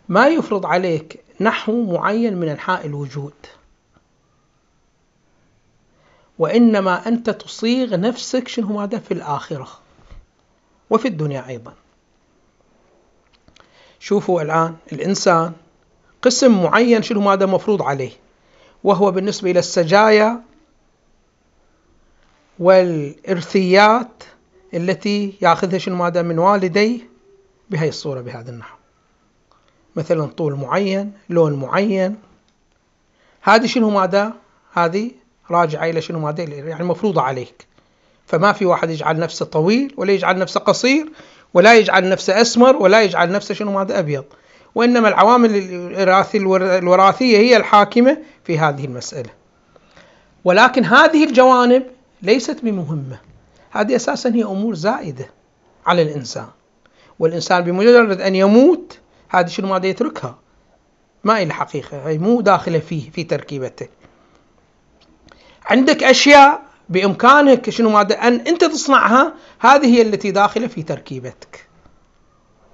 ما 0.09 0.29
يفرض 0.29 0.67
عليك 0.67 1.25
نحو 1.41 1.93
معين 1.93 2.37
من 2.37 2.49
أنحاء 2.49 2.87
الوجود. 2.87 3.35
وإنما 6.39 7.09
أنت 7.09 7.31
تصيغ 7.31 7.97
نفسك 7.97 8.49
شنو 8.49 8.81
هذا 8.81 8.99
في 8.99 9.15
الآخرة. 9.15 9.69
وفي 10.91 11.09
الدنيا 11.09 11.49
أيضا. 11.49 11.75
شوفوا 14.05 14.43
الآن 14.43 14.77
الإنسان 14.93 15.53
قسم 16.23 16.63
معين 16.63 17.03
شنو 17.03 17.31
هذا 17.31 17.47
مفروض 17.47 17.83
عليه 17.83 18.11
وهو 18.85 19.11
بالنسبة 19.11 19.51
إلى 19.51 19.59
السجايا 19.59 20.41
والإرثيات 22.59 24.25
التي 24.75 25.35
يأخذها 25.41 25.79
شنو 25.79 26.05
هذا 26.05 26.23
من 26.23 26.39
والديه 26.39 27.01
بهي 27.71 27.89
الصورة 27.89 28.21
بهذا 28.21 28.51
النحو. 28.51 28.77
مثلا 29.97 30.27
طول 30.27 30.55
معين 30.55 31.13
لون 31.29 31.53
معين. 31.53 32.17
هذه 33.43 33.67
شنو 33.67 33.91
ماذا؟ 33.91 34.33
هذه 34.73 35.11
راجعة 35.51 35.85
إلى 35.91 36.01
شنو 36.01 36.19
ماذا؟ 36.19 36.43
يعني 36.43 36.85
مفروضة 36.85 37.23
عليك. 37.23 37.67
فما 38.27 38.53
في 38.53 38.67
واحد 38.67 38.91
يجعل 38.91 39.19
نفسه 39.19 39.45
طويل 39.45 39.95
ولا 39.97 40.13
يجعل 40.13 40.39
نفسه 40.39 40.61
قصير 40.61 41.13
ولا 41.55 41.75
يجعل 41.75 42.09
نفسه 42.09 42.41
أسمر 42.41 42.77
ولا 42.77 43.03
يجعل 43.03 43.33
نفسه 43.33 43.55
شنو 43.55 43.73
ماذا 43.73 43.99
أبيض. 43.99 44.25
وإنما 44.75 45.09
العوامل 45.09 45.51
الوراثية 46.53 47.39
هي 47.39 47.57
الحاكمة 47.57 48.19
في 48.45 48.59
هذه 48.59 48.85
المسألة. 48.85 49.31
ولكن 50.45 50.85
هذه 50.85 51.25
الجوانب 51.25 51.87
ليست 52.23 52.61
بمهمة. 52.63 53.19
هذه 53.71 53.97
أساسا 53.97 54.35
هي 54.35 54.45
أمور 54.45 54.75
زائدة 54.75 55.31
على 55.87 56.03
الإنسان. 56.03 56.47
والإنسان 57.19 57.61
بمجرد 57.61 58.21
أن 58.21 58.35
يموت 58.35 58.99
هذه 59.29 59.47
شنو 59.47 59.69
ماذا 59.69 59.87
يتركها؟ 59.87 60.39
ما 61.25 61.39
هي 61.39 61.43
الحقيقة 61.43 62.09
هي 62.09 62.19
مو 62.19 62.41
داخلة 62.41 62.79
فيه 62.79 63.11
في 63.11 63.25
تركيبته. 63.25 63.89
عندك 65.67 66.05
أشياء 66.05 66.63
بإمكانك 66.89 67.71
شنو 67.71 67.91
ماذا 67.91 68.15
أن 68.15 68.35
أنت 68.35 68.65
تصنعها 68.65 69.33
هذه 69.59 69.87
هي 69.87 70.03
التي 70.03 70.31
داخلة 70.31 70.67
في 70.67 70.83
تركيبتك. 70.83 71.69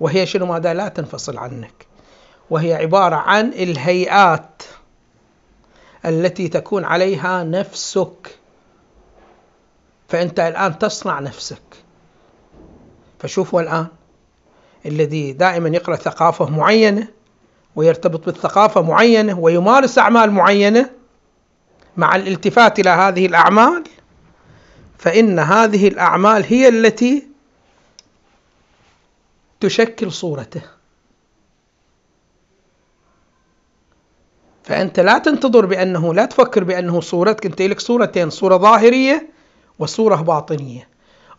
وهي 0.01 0.27
شنو 0.27 0.47
ماذا 0.47 0.75
لا 0.75 0.89
تنفصل 0.89 1.39
عنك. 1.39 1.87
وهي 2.51 2.75
عبارة 2.75 3.17
عن 3.17 3.49
الهيئات 3.49 4.63
التي 6.05 6.49
تكون 6.49 6.85
عليها 6.85 7.45
نفسك. 7.45 8.39
فأنت 10.09 10.41
الآن 10.41 10.79
تصنع 10.79 11.21
نفسك. 11.21 11.63
فشوفوا 13.19 13.61
الآن 13.61 13.87
الذي 14.87 15.33
دائما 15.33 15.69
يقرأ 15.69 15.97
ثقافة 15.97 16.51
معينة 16.51 17.09
ويرتبط 17.77 18.27
بالثقافة 18.27 18.83
معينة 18.83 19.39
ويمارس 19.39 19.99
أعمال 19.99 20.31
معينة 20.31 20.91
مع 21.97 22.17
الالتفات 22.17 22.81
إلى 22.81 22.91
هذه 22.91 23.27
الأعمال. 23.27 23.85
فإن 25.01 25.39
هذه 25.39 25.89
الأعمال 25.89 26.45
هي 26.45 26.69
التي 26.69 27.27
تشكل 29.61 30.13
صورته. 30.13 30.63
فأنت 34.65 35.01
لا 35.01 35.19
تنتظر 35.19 35.67
بأنه 35.67 36.15
لا 36.15 36.25
تفكر 36.25 36.65
بأنه 36.65 37.01
صورتك 37.01 37.47
أنت 37.47 37.63
لك 37.63 37.81
صورتين 37.81 38.31
صورة 38.31 38.57
ظاهرية 38.57 39.29
وصورة 39.79 40.17
باطنية. 40.17 40.89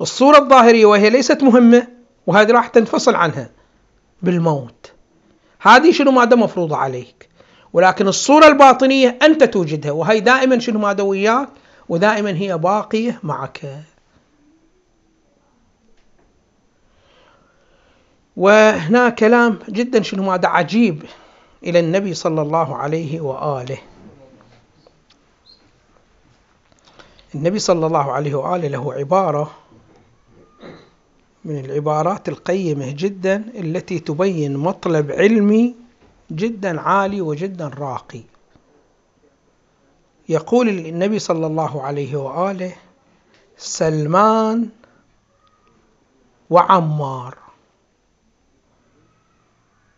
الصورة 0.02 0.38
الظاهرية 0.38 0.86
وهي 0.86 1.10
ليست 1.10 1.44
مهمة 1.44 1.88
وهذه 2.28 2.52
راح 2.52 2.68
تنفصل 2.68 3.16
عنها 3.16 3.50
بالموت. 4.22 4.92
هذه 5.60 5.92
شنو 5.92 6.12
ماذا 6.12 6.36
مفروضة 6.36 6.78
عليك. 6.78 7.30
ولكن 7.74 8.08
الصورة 8.08 8.48
الباطنية 8.48 9.20
أنت 9.22 9.44
توجدها 9.44 9.92
وهي 9.92 10.20
دائما 10.20 10.60
شنو 10.60 10.80
ماذا 10.80 11.04
وياك؟ 11.04 11.50
ودائما 11.92 12.30
هي 12.30 12.58
باقية 12.58 13.20
معك. 13.24 13.84
وهنا 18.38 19.10
كلام 19.10 19.60
جدا 19.70 20.02
شنو 20.02 20.24
ماذا 20.24 20.48
عجيب 20.48 21.04
إلى 21.64 21.80
النبي 21.80 22.14
صلى 22.14 22.42
الله 22.42 22.76
عليه 22.76 23.22
وآله. 23.22 23.78
النبي 27.36 27.60
صلى 27.60 27.86
الله 27.86 28.12
عليه 28.12 28.36
وآله 28.36 28.68
له 28.68 28.94
عبارة 28.94 29.52
من 31.46 31.66
العبارات 31.66 32.30
القيمة 32.30 32.92
جدا 32.92 33.36
التي 33.56 34.00
تبين 34.00 34.58
مطلب 34.58 35.12
علمي 35.12 35.76
جدا 36.32 36.82
عالي 36.82 37.22
وجدا 37.22 37.68
راقي. 37.68 38.31
يقول 40.30 40.70
النبي 40.70 41.20
صلى 41.20 41.48
الله 41.48 41.84
عليه 41.84 42.16
وآله 42.16 42.76
سلمان 43.58 44.70
وعمار. 46.50 47.38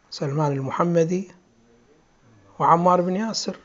سلمان 0.10 0.52
المحمدي 0.52 1.32
وعمار 2.60 3.02
بن 3.02 3.16
ياسر. 3.16 3.58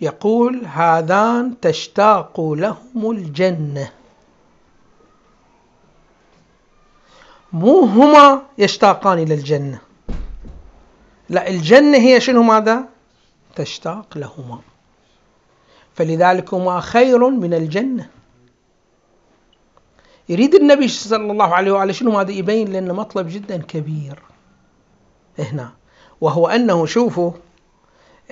يقول 0.00 0.66
هذان 0.66 1.60
تشتاق 1.60 2.40
لهم 2.40 3.10
الجنة. 3.10 3.92
مو 7.52 7.80
هما 7.80 8.42
يشتاقان 8.58 9.18
إلى 9.18 9.34
الجنة. 9.34 9.80
لا 11.28 11.48
الجنة 11.48 11.98
هي 11.98 12.20
شنو 12.20 12.42
ماذا؟ 12.42 12.84
تشتاق 13.56 14.18
لهما. 14.18 14.71
فلذلك 15.94 16.54
هما 16.54 16.80
خير 16.80 17.28
من 17.28 17.54
الجنة. 17.54 18.08
يريد 20.28 20.54
النبي 20.54 20.88
صلى 20.88 21.32
الله 21.32 21.54
عليه 21.54 21.72
وآله 21.72 21.92
شنو 21.92 22.10
ماذا 22.10 22.30
يبين؟ 22.30 22.72
لنا 22.72 22.92
مطلب 22.92 23.28
جدا 23.28 23.56
كبير. 23.56 24.22
هنا. 25.38 25.72
وهو 26.20 26.48
أنه 26.48 26.86
شوفوا 26.86 27.32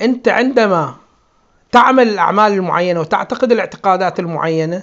أنت 0.00 0.28
عندما 0.28 0.94
تعمل 1.72 2.08
الأعمال 2.08 2.52
المعينة 2.52 3.00
وتعتقد 3.00 3.52
الاعتقادات 3.52 4.20
المعينة 4.20 4.82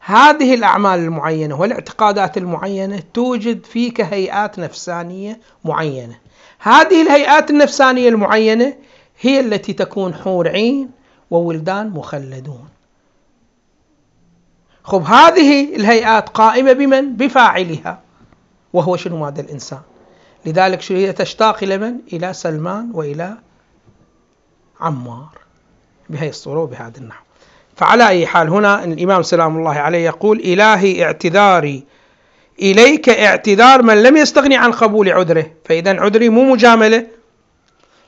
هذه 0.00 0.54
الأعمال 0.54 0.98
المعينة 0.98 1.60
والاعتقادات 1.60 2.36
المعينة 2.38 3.02
توجد 3.14 3.66
فيك 3.66 4.00
هيئات 4.00 4.58
نفسانية 4.58 5.40
معينة. 5.64 6.18
هذه 6.58 7.02
الهيئات 7.02 7.50
النفسانية 7.50 8.08
المعينة 8.08 8.74
هي 9.20 9.40
التي 9.40 9.72
تكون 9.72 10.14
حور 10.14 10.48
عين 10.48 10.90
وولدان 11.30 11.90
مخلدون. 11.90 12.68
خب 14.84 15.02
هذه 15.02 15.76
الهيئات 15.76 16.28
قائمة 16.28 16.72
بمن؟ 16.72 17.16
بفاعلها 17.16 18.00
وهو 18.72 18.96
شنو 18.96 19.26
هذا 19.26 19.40
الإنسان؟ 19.40 19.80
لذلك 20.46 20.80
شو 20.80 20.94
هي 20.94 21.12
تشتاق 21.12 21.62
إلى 21.62 21.78
من؟ 21.78 21.96
إلى 22.12 22.32
سلمان 22.32 22.90
وإلى 22.94 23.36
عمار. 24.80 25.38
بهي 26.08 26.28
الصورة 26.28 26.60
وبهذا 26.60 26.98
النحو. 26.98 27.24
فعلى 27.76 28.08
أي 28.08 28.26
حال 28.26 28.48
هنا 28.48 28.84
الإمام 28.84 29.22
سلام 29.22 29.58
الله 29.58 29.74
عليه 29.74 30.04
يقول 30.04 30.38
إلهي 30.38 31.04
اعتذاري 31.04 31.84
إليك 32.62 33.08
اعتذار 33.08 33.82
من 33.82 34.02
لم 34.02 34.16
يستغني 34.16 34.56
عن 34.56 34.72
قبول 34.72 35.08
عذره. 35.08 35.50
فإذا 35.64 36.00
عذري 36.00 36.28
مو 36.28 36.52
مجاملة 36.52 37.06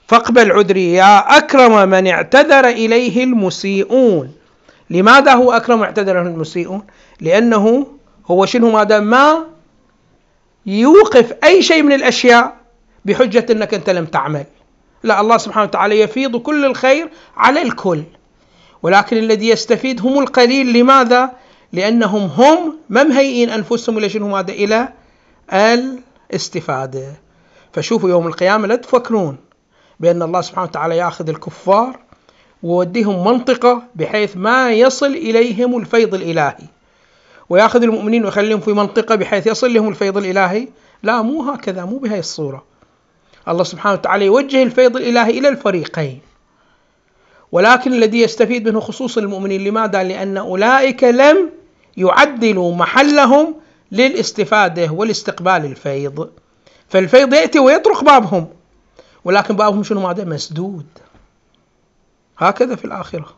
فاقبل 0.07 0.53
عذري 0.53 0.93
يا 0.93 1.37
أكرم 1.37 1.89
من 1.89 2.07
اعتذر 2.07 2.69
إليه 2.69 3.25
المسيئون. 3.25 4.33
لماذا 4.91 5.35
هو 5.35 5.53
أكرم 5.53 5.83
اعتذر 5.83 6.23
المسيئون؟ 6.23 6.87
لأنه 7.21 7.87
هو 8.27 8.47
شنو 8.47 8.71
ماذا؟ 8.71 9.01
ما 9.01 9.47
يوقف 10.67 11.33
أي 11.45 11.63
شيء 11.63 11.83
من 11.83 11.93
الأشياء 11.93 12.57
بحجة 13.05 13.47
أنك 13.51 13.75
أنت 13.75 13.91
لم 13.91 14.05
تعمل. 14.05 14.45
لا 15.03 15.21
الله 15.21 15.37
سبحانه 15.37 15.67
وتعالى 15.67 16.01
يفيض 16.01 16.37
كل 16.37 16.65
الخير 16.65 17.09
على 17.37 17.63
الكل. 17.63 18.03
ولكن 18.83 19.17
الذي 19.17 19.49
يستفيد 19.49 20.01
هم 20.01 20.19
القليل. 20.19 20.73
لماذا؟ 20.73 21.31
لأنهم 21.73 22.23
هم 22.23 22.79
ما 22.89 23.03
مهيئين 23.03 23.51
أنفسهم 23.51 23.99
إلى 23.99 24.09
شنو 24.09 24.29
ماذا؟ 24.29 24.53
إلى 24.53 24.89
الاستفادة. 25.53 27.13
فشوفوا 27.73 28.11
يوم 28.11 28.27
القيامة 28.27 28.67
لا 28.67 28.77
تفكرون. 28.77 29.37
بأن 30.01 30.23
الله 30.23 30.41
سبحانه 30.41 30.69
وتعالى 30.69 30.97
يأخذ 30.97 31.29
الكفار 31.29 31.99
ويوديهم 32.63 33.25
منطقة 33.25 33.83
بحيث 33.95 34.37
ما 34.37 34.73
يصل 34.73 35.07
إليهم 35.07 35.77
الفيض 35.77 36.15
الإلهي. 36.15 36.67
ويأخذ 37.49 37.83
المؤمنين 37.83 38.25
ويخليهم 38.25 38.61
في 38.61 38.73
منطقة 38.73 39.15
بحيث 39.15 39.47
يصل 39.47 39.75
لهم 39.75 39.89
الفيض 39.89 40.17
الإلهي. 40.17 40.69
لا 41.03 41.23
مو 41.23 41.43
هكذا 41.43 41.85
مو 41.85 41.99
بهذه 41.99 42.19
الصورة. 42.19 42.65
الله 43.49 43.65
سبحانه 43.65 43.95
وتعالى 43.95 44.27
يوجه 44.27 44.63
الفيض 44.63 44.97
الإلهي 44.97 45.39
إلى 45.39 45.49
الفريقين. 45.49 46.21
ولكن 47.53 47.93
الذي 47.93 48.21
يستفيد 48.21 48.69
منه 48.69 48.81
خصوص 48.81 49.19
المؤمنين 49.19 49.65
لماذا؟ 49.65 50.03
لأن 50.03 50.37
أولئك 50.37 51.05
لم 51.05 51.51
يعدلوا 51.97 52.75
محلهم 52.75 53.55
للاستفادة 53.93 54.93
والاستقبال 54.93 55.65
الفيض. 55.65 56.31
فالفيض 56.89 57.35
يأتي 57.35 57.59
ويطرق 57.59 58.05
بابهم. 58.05 58.47
ولكن 59.27 59.57
بابهم 59.57 59.83
شنو 59.83 60.01
ماذا؟ 60.01 60.25
مسدود. 60.25 60.87
هكذا 62.39 62.77
في 62.77 62.85
الآخرة. 62.85 63.35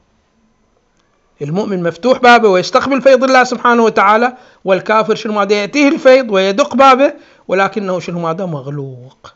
المؤمن 1.43 1.83
مفتوح 1.83 2.19
بابه 2.19 2.49
ويستقبل 2.49 3.03
فيض 3.03 3.25
الله 3.25 3.45
سبحانه 3.45 3.85
وتعالى 3.85 4.37
والكافر 4.65 5.15
شنو 5.15 5.33
ماذا 5.33 5.55
يأتيه 5.55 5.89
الفيض 5.89 6.31
ويدق 6.31 6.75
بابه 6.75 7.15
ولكنه 7.49 8.01
شنو 8.01 8.21
ماذا 8.21 8.47
مغلوق. 8.47 9.35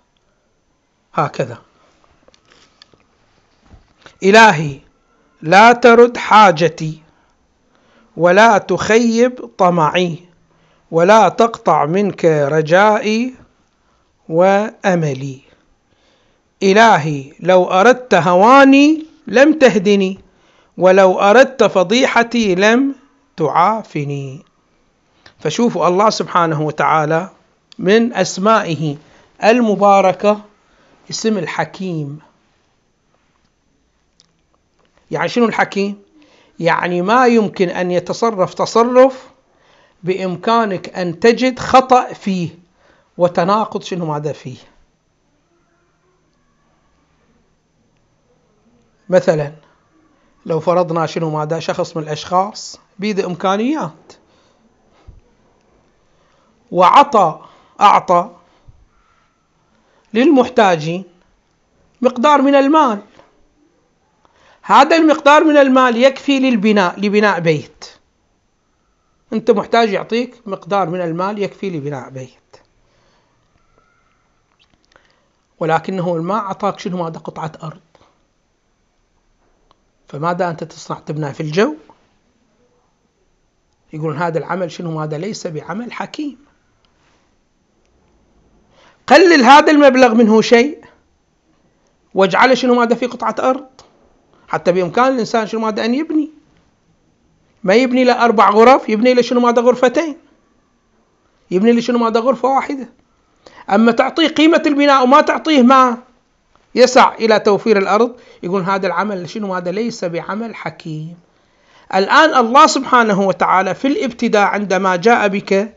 هكذا. 1.14 1.58
إلهي 4.22 4.78
لا 5.42 5.72
ترد 5.72 6.16
حاجتي 6.16 7.02
ولا 8.16 8.58
تخيب 8.58 9.50
طمعي 9.58 10.18
ولا 10.90 11.28
تقطع 11.28 11.84
منك 11.86 12.24
رجائي 12.24 13.34
وأملي. 14.28 15.51
إلهي 16.62 17.32
لو 17.40 17.64
أردت 17.64 18.14
هواني 18.14 19.06
لم 19.26 19.52
تهدني 19.52 20.18
ولو 20.78 21.20
أردت 21.20 21.64
فضيحتي 21.64 22.54
لم 22.54 22.94
تعافني. 23.36 24.42
فشوفوا 25.38 25.88
الله 25.88 26.10
سبحانه 26.10 26.62
وتعالى 26.62 27.30
من 27.78 28.12
أسمائه 28.12 28.96
المباركة 29.44 30.40
اسم 31.10 31.38
الحكيم. 31.38 32.18
يعني 35.10 35.28
شنو 35.28 35.44
الحكيم؟ 35.44 36.02
يعني 36.60 37.02
ما 37.02 37.26
يمكن 37.26 37.68
أن 37.68 37.90
يتصرف 37.90 38.54
تصرف 38.54 39.26
بإمكانك 40.02 40.98
أن 40.98 41.20
تجد 41.20 41.58
خطأ 41.58 42.12
فيه 42.12 42.48
وتناقض 43.18 43.82
شنو 43.82 44.06
ماذا 44.06 44.32
فيه. 44.32 44.56
مثلا 49.12 49.52
لو 50.46 50.60
فرضنا 50.60 51.06
شنو 51.06 51.30
ماذا؟ 51.30 51.58
شخص 51.58 51.96
من 51.96 52.02
الأشخاص 52.02 52.80
بيده 52.98 53.26
إمكانيات. 53.26 54.12
وعطى 56.70 57.40
أعطى 57.80 58.30
للمحتاجين 60.14 61.04
مقدار 62.00 62.42
من 62.42 62.54
المال. 62.54 63.02
هذا 64.62 64.96
المقدار 64.96 65.44
من 65.44 65.56
المال 65.56 65.96
يكفي 65.96 66.38
للبناء 66.38 67.00
لبناء 67.00 67.40
بيت. 67.40 67.84
أنت 69.32 69.50
محتاج 69.50 69.92
يعطيك 69.92 70.34
مقدار 70.46 70.90
من 70.90 71.00
المال 71.00 71.42
يكفي 71.42 71.70
لبناء 71.70 72.10
بيت. 72.10 72.56
ولكنه 75.60 76.14
ما 76.14 76.34
أعطاك 76.34 76.78
شنو 76.78 77.04
ماذا؟ 77.04 77.18
قطعة 77.18 77.52
أرض. 77.62 77.91
فماذا 80.12 80.50
أنت 80.50 80.64
تصنع 80.64 80.98
تبنى 80.98 81.34
في 81.34 81.40
الجو؟ 81.40 81.74
يقولون 83.92 84.16
هذا 84.16 84.38
العمل 84.38 84.70
شنو؟ 84.70 85.00
هذا 85.00 85.18
ليس 85.18 85.46
بعمل 85.46 85.92
حكيم. 85.92 86.38
قلل 89.06 89.44
هذا 89.44 89.70
المبلغ 89.70 90.14
منه 90.14 90.40
شيء 90.40 90.84
واجعله 92.14 92.54
شنو 92.54 92.74
ماذا 92.74 92.94
في 92.94 93.06
قطعة 93.06 93.36
أرض. 93.38 93.66
حتى 94.48 94.72
بإمكان 94.72 95.14
الإنسان 95.14 95.46
شنو 95.46 95.60
ماذا 95.60 95.84
أن 95.84 95.94
يبني. 95.94 96.30
ما 97.64 97.74
يبني 97.74 98.04
له 98.04 98.24
أربع 98.24 98.50
غرف 98.50 98.88
يبني 98.88 99.14
له 99.14 99.22
شنو 99.22 99.40
ماذا 99.40 99.62
غرفتين. 99.62 100.16
يبني 101.50 101.72
له 101.72 101.80
شنو 101.80 101.98
ماذا 101.98 102.20
غرفة 102.20 102.48
واحدة. 102.48 102.88
أما 103.70 103.92
تعطيه 103.92 104.28
قيمة 104.28 104.62
البناء 104.66 105.02
وما 105.02 105.20
تعطيه 105.20 105.62
ما 105.62 105.98
يسع 106.74 107.14
إلى 107.14 107.40
توفير 107.40 107.78
الأرض. 107.78 108.16
يقول 108.42 108.62
هذا 108.62 108.86
العمل 108.86 109.28
شنو؟ 109.28 109.54
هذا 109.54 109.70
ليس 109.70 110.04
بعمل 110.04 110.54
حكيم. 110.54 111.16
الآن 111.94 112.34
الله 112.34 112.66
سبحانه 112.66 113.20
وتعالى 113.20 113.74
في 113.74 113.88
الابتداء 113.88 114.46
عندما 114.46 114.96
جاء 114.96 115.28
بك 115.28 115.74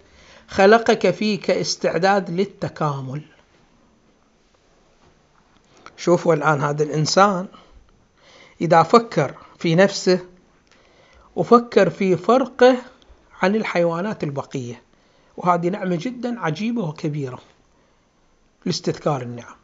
خلقك 0.47 1.11
فيك 1.11 1.51
استعداد 1.51 2.29
للتكامل. 2.29 3.21
شوفوا 5.97 6.33
الآن 6.33 6.61
هذا 6.61 6.83
الإنسان 6.83 7.47
إذا 8.61 8.83
فكر 8.83 9.35
في 9.59 9.75
نفسه 9.75 10.19
وفكر 11.35 11.89
في 11.89 12.17
فرقه 12.17 12.77
عن 13.41 13.55
الحيوانات 13.55 14.23
البقية 14.23 14.81
وهذه 15.37 15.69
نعمة 15.69 15.95
جدا 16.01 16.39
عجيبة 16.39 16.81
وكبيرة 16.89 17.39
لاستذكار 18.65 19.21
النعم. 19.21 19.55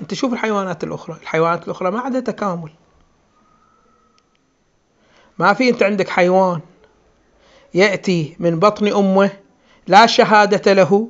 أنت 0.00 0.14
شوف 0.14 0.32
الحيوانات 0.32 0.84
الأخرى. 0.84 1.16
الحيوانات 1.22 1.64
الأخرى 1.64 1.90
ما 1.90 2.00
عندها 2.00 2.20
تكامل. 2.20 2.70
ما 5.38 5.52
في 5.52 5.68
أنت 5.68 5.82
عندك 5.82 6.08
حيوان 6.08 6.60
يأتي 7.74 8.36
من 8.38 8.58
بطن 8.58 8.92
أمه 8.92 9.30
لا 9.86 10.06
شهادة 10.06 10.72
له 10.72 11.08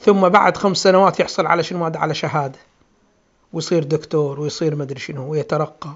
ثم 0.00 0.28
بعد 0.28 0.56
خمس 0.56 0.76
سنوات 0.76 1.20
يحصل 1.20 1.46
على 1.46 1.62
شنو؟ 1.62 1.84
على 1.84 2.14
شهادة. 2.14 2.58
ويصير 3.52 3.84
دكتور 3.84 4.40
ويصير 4.40 4.74
مدري 4.74 5.00
شنو 5.00 5.30
ويترقى. 5.30 5.90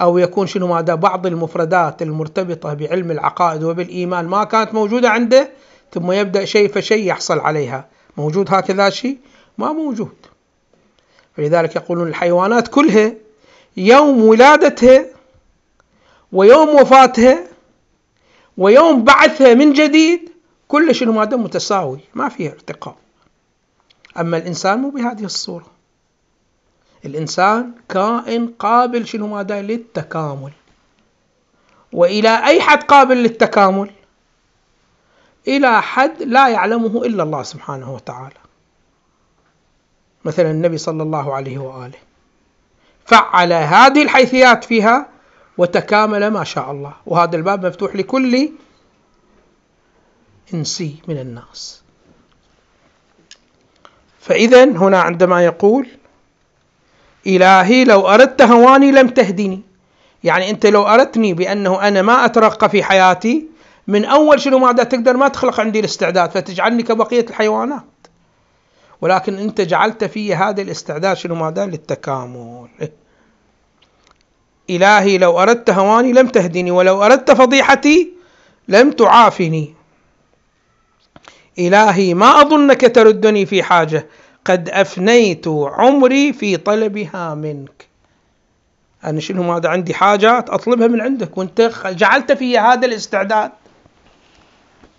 أو 0.00 0.18
يكون 0.18 0.46
شنو؟ 0.46 0.66
ماذا 0.66 0.94
بعض 0.94 1.26
المفردات 1.26 2.02
المرتبطة 2.02 2.74
بعلم 2.74 3.10
العقائد 3.10 3.62
وبالإيمان 3.62 4.24
ما 4.24 4.44
كانت 4.44 4.74
موجودة 4.74 5.10
عنده 5.10 5.50
ثم 5.92 6.12
يبدأ 6.12 6.44
شيء 6.44 6.68
فشيء 6.68 7.06
يحصل 7.06 7.40
عليها. 7.40 7.88
موجود 8.16 8.54
هكذا 8.54 8.90
شيء؟ 8.90 9.18
ما 9.58 9.72
موجود. 9.72 10.16
فلذلك 11.36 11.76
يقولون 11.76 12.08
الحيوانات 12.08 12.68
كلها 12.68 13.12
يوم 13.76 14.22
ولادتها 14.24 15.06
ويوم 16.32 16.68
وفاتها 16.68 17.46
ويوم 18.58 19.04
بعثها 19.04 19.54
من 19.54 19.72
جديد 19.72 20.30
كل 20.68 20.94
شنو 20.94 21.12
ماذا 21.12 21.36
متساوي 21.36 22.00
ما 22.14 22.28
فيها 22.28 22.52
ارتقاء. 22.52 22.96
أما 24.18 24.36
الإنسان 24.36 24.78
مو 24.78 24.90
بهذه 24.90 25.24
الصورة. 25.24 25.66
الإنسان 27.04 27.72
كائن 27.88 28.46
قابل 28.58 29.06
شنو 29.06 29.26
ماذا 29.26 29.62
للتكامل. 29.62 30.52
وإلى 31.92 32.44
أي 32.46 32.60
حد 32.60 32.82
قابل 32.82 33.16
للتكامل؟ 33.16 33.90
إلى 35.48 35.82
حد 35.82 36.22
لا 36.22 36.48
يعلمه 36.48 37.04
إلا 37.04 37.22
الله 37.22 37.42
سبحانه 37.42 37.94
وتعالى. 37.94 38.43
مثلا 40.24 40.50
النبي 40.50 40.78
صلى 40.78 41.02
الله 41.02 41.34
عليه 41.34 41.58
وآله. 41.58 41.98
فعل 43.06 43.52
هذه 43.52 44.02
الحيثيات 44.02 44.64
فيها 44.64 45.06
وتكامل 45.58 46.28
ما 46.28 46.44
شاء 46.44 46.70
الله. 46.70 46.92
وهذا 47.06 47.36
الباب 47.36 47.66
مفتوح 47.66 47.96
لكل 47.96 48.48
إنسي 50.54 50.96
من 51.08 51.18
الناس. 51.18 51.82
فإذا 54.20 54.64
هنا 54.64 55.00
عندما 55.00 55.44
يقول 55.44 55.88
إلهي 57.26 57.84
لو 57.84 58.08
أردت 58.08 58.42
هواني 58.42 58.92
لم 58.92 59.08
تهدني. 59.08 59.62
يعني 60.24 60.50
أنت 60.50 60.66
لو 60.66 60.82
أردتني 60.82 61.34
بأنه 61.34 61.88
أنا 61.88 62.02
ما 62.02 62.24
أترقى 62.24 62.68
في 62.68 62.82
حياتي 62.82 63.46
من 63.86 64.04
أول 64.04 64.40
شنو 64.40 64.58
ماذا 64.58 64.84
تقدر؟ 64.84 65.16
ما 65.16 65.28
تخلق 65.28 65.60
عندي 65.60 65.80
الاستعداد. 65.80 66.30
فتجعلني 66.30 66.82
كبقية 66.82 67.26
الحيوانات. 67.30 67.82
ولكن 69.04 69.38
أنت 69.38 69.60
جعلت 69.60 70.04
في 70.04 70.34
هذا 70.34 70.62
الاستعداد 70.62 71.16
شنو 71.16 71.34
ماذا 71.34 71.66
للتكامل. 71.66 72.68
إلهي 74.70 75.18
لو 75.18 75.38
أردت 75.38 75.70
هواني 75.70 76.12
لم 76.12 76.28
تهدني 76.28 76.70
ولو 76.70 77.02
أردت 77.02 77.30
فضيحتي 77.30 78.12
لم 78.68 78.90
تعافني. 78.90 79.74
إلهي 81.58 82.14
ما 82.14 82.40
أظنك 82.40 82.94
تردني 82.94 83.46
في 83.46 83.62
حاجة 83.62 84.06
قد 84.44 84.68
أفنيت 84.68 85.48
عمري 85.48 86.32
في 86.32 86.56
طلبها 86.56 87.34
منك. 87.34 87.86
أنا 89.04 89.20
شنو 89.20 89.42
ماذا 89.42 89.68
عندي 89.68 89.94
حاجات 89.94 90.50
أطلبها 90.50 90.86
من 90.86 91.00
عندك 91.00 91.38
وأنت 91.38 91.72
جعلت 91.86 92.32
في 92.32 92.58
هذا 92.58 92.86
الاستعداد 92.86 93.50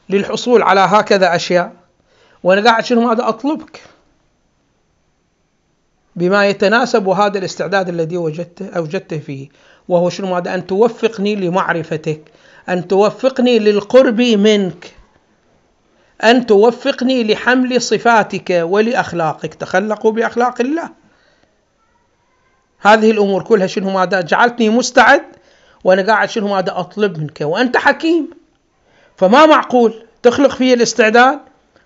للحصول 0.10 0.64
على 0.64 0.80
هكذا 0.80 1.36
أشياء. 1.36 1.74
وأنا 2.44 2.70
قاعد 2.70 2.86
شنو 2.86 3.08
ماذا 3.08 3.28
أطلبك. 3.28 3.95
بما 6.16 6.48
يتناسب 6.48 7.10
هذا 7.10 7.38
الاستعداد 7.40 7.90
الذي 7.90 8.18
وجدته 8.18 8.70
أوجدته 8.78 9.20
فيه 9.20 9.50
وهو 9.88 10.10
شنو؟ 10.10 10.28
ماذا 10.28 10.56
أن 10.56 10.68
توفقني 10.68 11.36
لمعرفتك 11.36 12.22
أن 12.70 12.88
توفقني 12.88 13.60
للقرب 13.60 14.22
منك 14.22 14.94
أن 16.24 16.46
توفقني 16.46 17.24
لحمل 17.24 17.82
صفاتك 17.82 18.62
ولأخلاقك. 18.64 19.54
تخلقوا 19.54 20.12
بأخلاق 20.12 20.62
الله. 20.62 20.90
هذه 22.80 23.12
الأمور 23.12 23.44
كلها 23.44 23.68
شنو؟ 23.68 23.90
ماذا؟ 23.90 24.22
جعلتني 24.22 24.70
مستعد 24.70 25.24
وأنا 25.84 26.02
قاعد 26.02 26.30
شنو؟ 26.30 26.48
ماذا؟ 26.48 26.80
أطلب 26.80 27.20
منك. 27.20 27.42
وأنت 27.42 27.78
حكيم. 27.78 28.30
فما 29.18 29.46
معقول؟ 29.46 30.06
تخلق 30.24 30.52
في 30.52 30.74
الاستعداد 30.74 31.40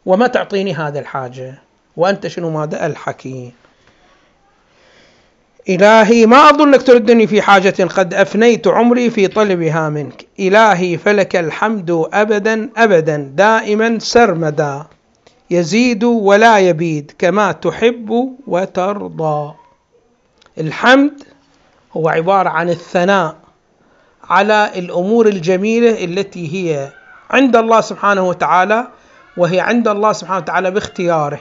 وما 0.06 0.28
تعطيني 0.28 0.74
هذا 0.74 1.00
الحاجة. 1.00 1.62
وأنت 1.98 2.28
شنو؟ 2.28 2.50
ماذا؟ 2.50 2.86
الحكيم. 2.86 3.52
إلهي 5.70 6.26
ما 6.26 6.50
أظنك 6.50 6.84
تردني 6.84 7.28
في 7.28 7.42
حاجة 7.42 7.84
قد 7.84 8.14
أفنيت 8.14 8.68
عمري 8.68 9.10
في 9.10 9.28
طلبها 9.28 9.90
منك. 9.90 10.26
إلهي 10.40 10.98
فلك 10.98 11.36
الحمد 11.36 12.06
أبدا 12.14 12.70
أبدا 12.78 13.32
دائما 13.36 14.00
سرمدا. 14.00 14.86
يزيد 15.52 16.04
ولا 16.04 16.60
يبيد 16.60 17.12
كما 17.20 17.52
تحب 17.52 18.36
وترضى. 18.48 19.54
الحمد 20.58 21.24
هو 21.94 22.10
عبارة 22.10 22.50
عن 22.50 22.70
الثناء 22.70 23.36
على 24.24 24.72
الأمور 24.76 25.28
الجميلة 25.28 26.04
التي 26.04 26.54
هي 26.56 26.90
عند 27.30 27.56
الله 27.56 27.82
سبحانه 27.82 28.28
وتعالى 28.28 28.88
وهي 29.38 29.60
عند 29.60 29.88
الله 29.88 30.12
سبحانه 30.12 30.40
وتعالى 30.40 30.72
باختياره. 30.72 31.40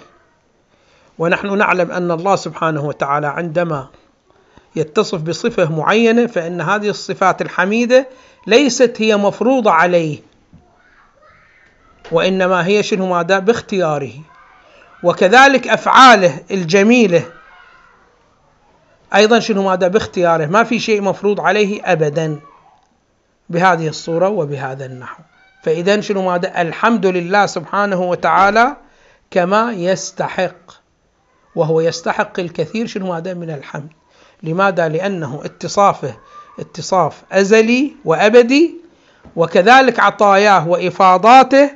ونحن 1.18 1.58
نعلم 1.58 1.90
أن 1.90 2.10
الله 2.10 2.36
سبحانه 2.36 2.84
وتعالى 2.84 3.26
عندما 3.26 3.88
يتصف 4.78 5.20
بصفة 5.20 5.76
معينة 5.76 6.26
فإن 6.26 6.60
هذه 6.60 6.88
الصفات 6.88 7.42
الحميدة 7.42 8.08
ليست 8.46 8.94
هي 8.98 9.16
مفروضة 9.16 9.70
عليه 9.70 10.18
وإنما 12.12 12.66
هي 12.66 12.82
شنو 12.82 13.06
ماذا؟ 13.06 13.38
باختياره. 13.38 14.12
وكذلك 15.02 15.68
أفعاله 15.68 16.40
الجميلة 16.50 17.24
أيضا 19.14 19.38
شنو 19.38 19.62
ماذا؟ 19.62 19.88
باختياره. 19.88 20.46
ما 20.46 20.64
في 20.64 20.78
شيء 20.78 21.02
مفروض 21.02 21.40
عليه 21.40 21.92
أبدا 21.92 22.40
بهذه 23.48 23.88
الصورة 23.88 24.28
وبهذا 24.28 24.86
النحو. 24.86 25.22
فإذا 25.62 26.00
شنو 26.00 26.22
ماذا؟ 26.22 26.62
الحمد 26.62 27.06
لله 27.06 27.46
سبحانه 27.46 28.02
وتعالى 28.02 28.76
كما 29.30 29.72
يستحق 29.72 30.72
وهو 31.54 31.80
يستحق 31.80 32.40
الكثير 32.40 32.86
شنو 32.86 33.12
ماذا؟ 33.12 33.34
من 33.34 33.50
الحمد. 33.50 33.88
لماذا؟ 34.42 34.88
لأنه 34.88 35.40
اتصافه 35.44 36.14
اتصاف 36.60 37.22
أزلي 37.32 37.92
وأبدي 38.04 38.74
وكذلك 39.36 40.00
عطاياه 40.00 40.68
وإفاضاته 40.68 41.70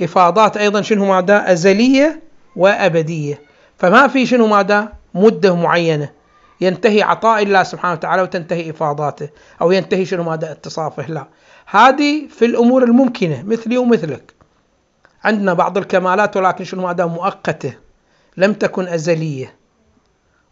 إفاضات 0.00 0.56
أيضا 0.56 0.82
شنو 0.82 1.04
ماذا؟ 1.04 1.52
أزلية 1.52 2.22
وأبدية 2.56 3.42
فما 3.78 4.08
في 4.08 4.26
شنو 4.26 4.46
ماذا؟ 4.46 4.92
مدة 5.14 5.54
معينة 5.54 6.10
ينتهي 6.60 7.02
عطاء 7.02 7.42
الله 7.42 7.62
سبحانه 7.62 7.94
وتعالى 7.94 8.22
وتنتهي 8.22 8.70
إفاضاته 8.70 9.28
أو 9.62 9.72
ينتهي 9.72 10.04
شنو 10.04 10.22
ماذا؟ 10.22 10.52
اتصافه 10.52 11.06
لا 11.10 11.26
هذه 11.66 12.28
في 12.28 12.44
الأمور 12.44 12.84
الممكنة 12.84 13.42
مثلي 13.46 13.78
ومثلك 13.78 14.34
عندنا 15.24 15.54
بعض 15.54 15.78
الكمالات 15.78 16.36
ولكن 16.36 16.64
شنو 16.64 16.86
ماذا؟ 16.86 17.06
مؤقتة 17.06 17.74
لم 18.36 18.52
تكن 18.52 18.88
أزلية 18.88 19.59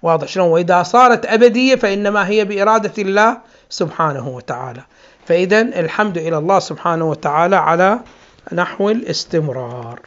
واضح 0.02 0.28
شلون؟ 0.28 0.48
وإذا 0.48 0.82
صارت 0.82 1.26
أبدية 1.26 1.74
فإنما 1.74 2.28
هي 2.28 2.44
بإرادة 2.44 3.02
الله 3.02 3.38
سبحانه 3.68 4.28
وتعالى. 4.28 4.82
فإذا 5.26 5.60
الحمد 5.60 6.18
إلى 6.18 6.38
الله 6.38 6.58
سبحانه 6.58 7.04
وتعالى 7.04 7.56
على 7.56 8.00
نحو 8.52 8.90
الاستمرار. 8.90 10.00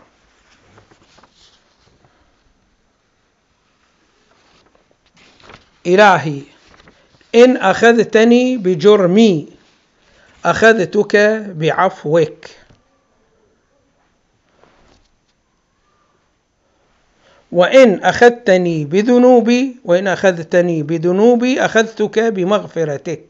إلهي 5.87 6.41
إن 7.35 7.57
أخذتني 7.57 8.57
بجرمي 8.57 9.47
أخذتك 10.45 11.15
بعفوك. 11.55 12.45
وإن 17.51 18.03
أخذتني 18.03 18.85
بذنوبي 18.85 19.75
وإن 19.85 20.07
أخذتني 20.07 20.83
بذنوبي 20.83 21.65
أخذتك 21.65 22.19
بمغفرتك. 22.19 23.21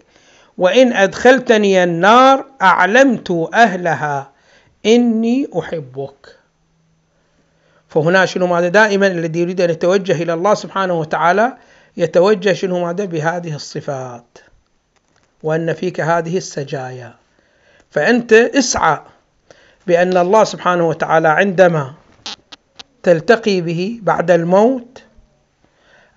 وإن 0.58 0.94
أدخلتني 0.94 1.84
النار 1.84 2.46
أعلمت 2.62 3.50
أهلها 3.54 4.32
إني 4.86 5.48
أحبك. 5.60 6.38
فهنا 7.90 8.26
شنو 8.26 8.48
ماذا؟ 8.48 8.68
دائما 8.68 9.08
الذي 9.08 9.40
يريد 9.40 9.62
أن 9.62 9.70
يتوجه 9.70 10.24
إلى 10.24 10.34
الله 10.34 10.54
سبحانه 10.54 10.94
وتعالى 11.00 11.58
يتوجه 11.98 12.54
شنو 12.54 12.86
ماذا؟ 12.86 13.06
بهذه 13.06 13.56
الصفات. 13.56 14.38
وأن 15.44 15.74
فيك 15.74 16.02
هذه 16.02 16.38
السجايا. 16.38 17.14
فأنت 17.92 18.34
اسعى 18.34 19.00
بأن 19.88 20.18
الله 20.18 20.44
سبحانه 20.44 20.88
وتعالى 20.88 21.28
عندما 21.28 21.94
تلتقي 23.04 23.62
به 23.62 24.00
بعد 24.04 24.32
الموت 24.32 25.04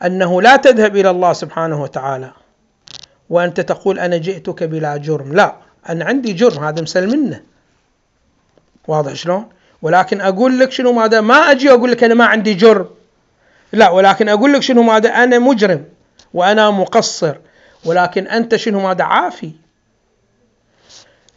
أنه 0.05 0.43
لا 0.43 0.57
تذهب 0.57 0.97
إلى 0.97 1.11
الله 1.11 1.33
سبحانه 1.33 1.83
وتعالى 1.83 2.31
وأنت 3.31 3.61
تقول 3.61 3.99
أنا 3.99 4.17
جئتك 4.17 4.63
بلا 4.63 4.97
جرم، 4.97 5.33
لا 5.33 5.57
أنا 5.89 6.05
عندي 6.05 6.33
جرم 6.33 6.65
هذا 6.65 6.83
مسلمنه. 6.83 7.43
واضح 8.89 9.13
شلون؟ 9.13 9.49
ولكن 9.83 10.21
أقول 10.21 10.59
لك 10.59 10.73
شنو 10.73 10.93
ماذا؟ 10.93 11.21
ما 11.21 11.35
أجي 11.35 11.71
أقول 11.71 11.91
لك 11.91 12.05
أنا 12.05 12.15
ما 12.15 12.25
عندي 12.25 12.55
جرم. 12.55 12.89
لا 13.73 13.91
ولكن 13.91 14.29
أقول 14.29 14.53
لك 14.53 14.63
شنو 14.63 14.83
ماذا؟ 14.83 15.09
أنا 15.09 15.39
مجرم 15.39 15.85
وأنا 16.35 16.71
مقصر 16.71 17.37
ولكن 17.85 18.27
أنت 18.27 18.57
شنو 18.57 18.81
ماذا؟ 18.81 19.05
عافي. 19.05 19.51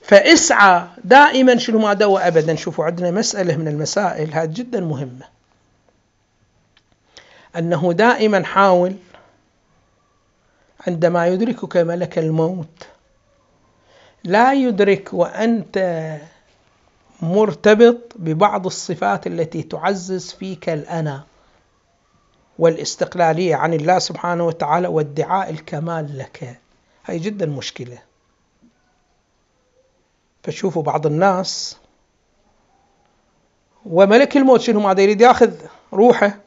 فاسعى 0.01 0.83
دائما 1.03 1.57
شنو 1.57 1.79
ماذا 1.79 2.05
وابدا 2.05 2.55
شوفوا 2.55 2.85
عندنا 2.85 3.11
مسألة 3.11 3.57
من 3.57 3.67
المسائل 3.67 4.33
هذه 4.33 4.49
جدا 4.49 4.79
مهمة. 4.79 5.36
أنه 7.55 7.93
دائما 7.93 8.43
حاول 8.43 8.95
عندما 10.87 11.27
يدركك 11.27 11.77
ملك 11.77 12.17
الموت 12.17 12.87
لا 14.23 14.53
يدرك 14.53 15.09
وأنت 15.13 15.77
مرتبط 17.21 18.13
ببعض 18.15 18.65
الصفات 18.65 19.27
التي 19.27 19.63
تعزز 19.63 20.31
فيك 20.31 20.69
الأنا 20.69 21.23
والاستقلالية 22.59 23.55
عن 23.55 23.73
الله 23.73 23.99
سبحانه 23.99 24.45
وتعالى 24.45 24.87
وادعاء 24.87 25.49
الكمال 25.49 26.17
لك. 26.17 26.59
هي 27.05 27.19
جدا 27.19 27.45
مشكلة. 27.45 27.97
فشوفوا 30.43 30.83
بعض 30.83 31.05
الناس 31.05 31.77
وملك 33.85 34.37
الموت 34.37 34.61
شنو؟ 34.61 34.79
ماذا 34.79 35.01
يريد 35.01 35.21
ياخذ 35.21 35.53
روحه. 35.93 36.37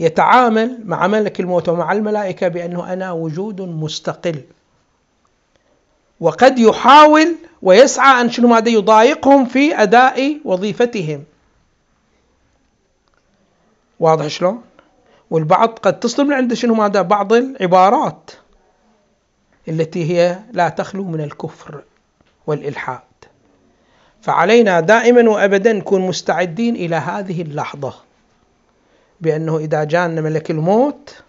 يتعامل 0.00 0.80
مع 0.84 1.06
ملك 1.06 1.40
الموت 1.40 1.68
ومع 1.68 1.92
الملائكة 1.92 2.48
بأنه 2.48 2.92
أنا 2.92 3.12
وجود 3.12 3.60
مستقل. 3.60 4.40
وقد 6.20 6.58
يحاول 6.58 7.36
ويسعى 7.62 8.20
أن 8.20 8.30
شنو 8.30 8.48
ماذا 8.48 8.68
يضايقهم 8.68 9.44
في 9.44 9.82
أداء 9.82 10.40
وظيفتهم. 10.44 11.24
واضح 14.00 14.26
شلون؟ 14.26 14.62
والبعض 15.30 15.68
قد 15.68 16.00
تصدر 16.00 16.24
من 16.24 16.32
عنده 16.32 16.54
شنو 16.54 16.74
ماذا؟ 16.74 17.02
بعض 17.02 17.32
العبارات 17.32 18.30
التي 19.68 20.10
هي 20.10 20.38
لا 20.52 20.68
تخلو 20.68 21.04
من 21.04 21.20
الكفر 21.20 21.82
والإلحاد. 22.46 23.00
فعلينا 24.22 24.80
دائما 24.80 25.30
وأبدا 25.30 25.72
نكون 25.72 26.00
مستعدين 26.00 26.76
إلى 26.76 26.96
هذه 26.96 27.42
اللحظة. 27.42 28.09
بأنه 29.20 29.58
إذا 29.58 29.84
جانا 29.84 30.20
ملك 30.20 30.50
الموت 30.50 31.22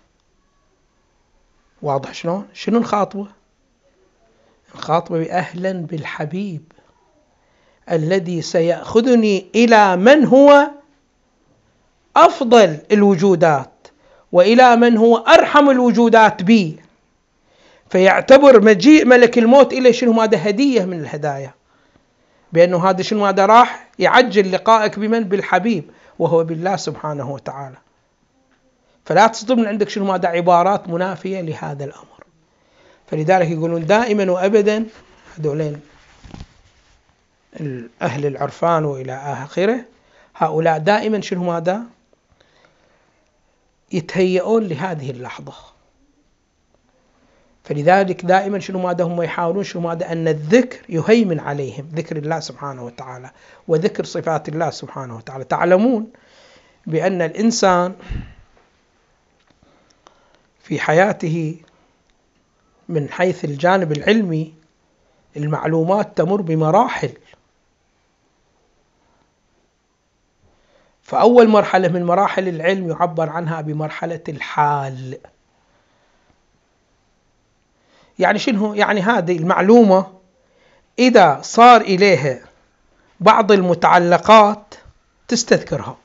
واضح 1.82 2.14
شلون؟ 2.14 2.48
شنو 2.54 2.80
نخاطبه؟ 2.80 3.28
نخاطبه 4.76 5.32
أهلا 5.32 5.72
بالحبيب 5.72 6.62
الذي 7.92 8.42
سيأخذني 8.42 9.46
إلى 9.56 9.98
من 9.98 10.26
هو 10.26 10.72
أفضل 12.16 12.78
الوجودات 12.92 13.88
وإلى 14.32 14.76
من 14.76 14.98
هو 14.98 15.18
أرحم 15.18 15.70
الوجودات 15.70 16.44
بي. 16.44 16.80
فيعتبر 17.90 18.62
مجيء 18.62 19.06
ملك 19.06 19.38
الموت 19.38 19.74
إليه 19.74 19.92
شنو؟ 19.92 20.22
هذا 20.22 20.50
هدية 20.50 20.86
من 20.86 21.00
الهدايا. 21.00 21.54
بأنه 22.54 22.90
هذا 22.90 23.02
شنو؟ 23.02 23.26
هذا 23.26 23.46
راح 23.46 23.88
يعجل 24.00 24.52
لقائك 24.52 25.00
بمن؟ 25.00 25.24
بالحبيب. 25.24 25.92
وهو 26.22 26.44
بالله 26.44 26.76
سبحانه 26.76 27.32
وتعالى. 27.32 27.78
فلا 29.06 29.28
تصدر 29.28 29.56
من 29.56 29.66
عندك 29.66 29.90
شنو 29.90 30.06
ماذا 30.06 30.28
عبارات 30.28 30.90
منافية 30.90 31.42
لهذا 31.42 31.86
الأمر. 31.86 32.24
فلذلك 33.08 33.50
يقولون 33.50 33.86
دائما 33.86 34.32
وأبدا 34.32 34.86
هذولين 35.38 35.82
أهل 38.02 38.26
العرفان 38.26 38.86
وإلى 38.86 39.14
آخره 39.14 39.86
هؤلاء 40.36 40.78
دائما 40.78 41.22
شنو 41.22 41.44
ماذا؟ 41.44 41.82
يتهيئون 43.92 44.64
لهذه 44.64 45.12
اللحظة. 45.12 45.54
فلذلك 47.64 48.26
دائما 48.26 48.60
شنو 48.60 48.80
ماذا 48.80 49.04
هم 49.04 49.22
يحاولون؟ 49.22 49.64
شنو 49.64 49.82
ماذا؟ 49.82 50.12
أن 50.12 50.28
الذكر 50.28 50.80
يهيمن 50.90 51.40
عليهم. 51.40 51.90
ذكر 51.94 52.18
الله 52.18 52.40
سبحانه 52.40 52.84
وتعالى 52.84 53.32
وذكر 53.68 54.04
صفات 54.04 54.50
الله 54.50 54.70
سبحانه 54.70 55.18
وتعالى. 55.18 55.44
تعلمون 55.44 56.08
بأن 56.88 57.22
الإنسان 57.22 57.96
في 60.60 60.80
حياته 60.80 61.56
من 62.90 63.10
حيث 63.10 63.46
الجانب 63.46 63.92
العلمي 63.92 64.54
المعلومات 65.38 66.18
تمر 66.18 66.42
بمراحل. 66.42 67.14
فأول 71.02 71.48
مرحلة 71.48 71.88
من 71.88 72.04
مراحل 72.04 72.48
العلم 72.48 72.90
يعبر 72.90 73.30
عنها 73.30 73.62
بمرحلة 73.62 74.24
الحال. 74.30 75.18
يعني 78.22 78.40
شنو؟ 78.40 78.74
يعني 78.74 79.02
هذه 79.02 79.38
المعلومة 79.38 80.08
إذا 81.00 81.40
صار 81.42 81.82
إليها 81.82 82.40
بعض 83.20 83.52
المتعلقات 83.52 84.76
تستذكرها. 85.28 85.98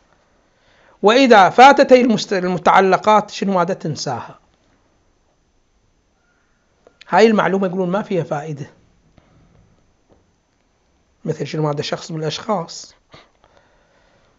وإذا 1.03 1.51
فاتت 1.51 1.93
المتعلقات 2.33 3.31
شنو 3.31 3.53
ماذا 3.53 3.75
تنساها؟ 3.75 4.39
هاي 7.09 7.27
المعلومة 7.27 7.67
يقولون 7.67 7.91
ما 7.91 8.03
فيها 8.03 8.25
فائدة. 8.25 8.71
مثل 11.25 11.47
شنو 11.47 11.69
هذا 11.69 11.83
شخص 11.83 12.11
من 12.11 12.21
الأشخاص 12.21 12.95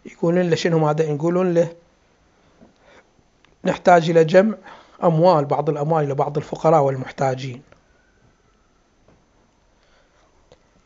يقولون 0.06 0.50
له 0.50 0.56
شنو 0.56 0.88
هذا 0.88 1.04
يقولون 1.04 1.54
له؟ 1.54 1.76
نحتاج 3.64 4.10
إلى 4.10 4.24
جمع 4.24 4.58
أموال 5.04 5.46
بعض 5.46 5.70
الأموال 5.70 6.10
لبعض 6.10 6.38
الفقراء 6.38 6.82
والمحتاجين. 6.82 7.62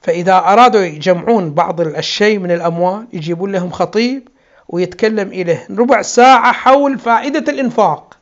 فإذا 0.01 0.37
أرادوا 0.37 0.81
يجمعون 0.81 1.53
بعض 1.53 1.81
الشيء 1.81 2.39
من 2.39 2.51
الأموال 2.51 3.07
يجيبون 3.13 3.51
لهم 3.51 3.71
خطيب 3.71 4.27
ويتكلم 4.69 5.27
إليه. 5.27 5.67
ربع 5.71 6.01
ساعة 6.01 6.51
حول 6.51 6.99
فائدة 6.99 7.51
الإنفاق. 7.51 8.17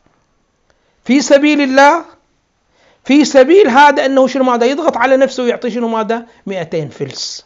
في 1.06 1.22
سبيل 1.22 1.62
الله 1.62 2.06
في 3.04 3.26
سبيل 3.26 3.68
هذا 3.68 4.06
أنه 4.06 4.28
شنو 4.28 4.44
ماذا؟ 4.44 4.65
يضغط 4.65 4.98
على 4.98 5.18
نفسه 5.18 5.44
ويعطي 5.44 5.72
شنو 5.72 5.88
ماذا؟ 5.88 6.26
200 6.46 6.88
فلس. 6.88 7.46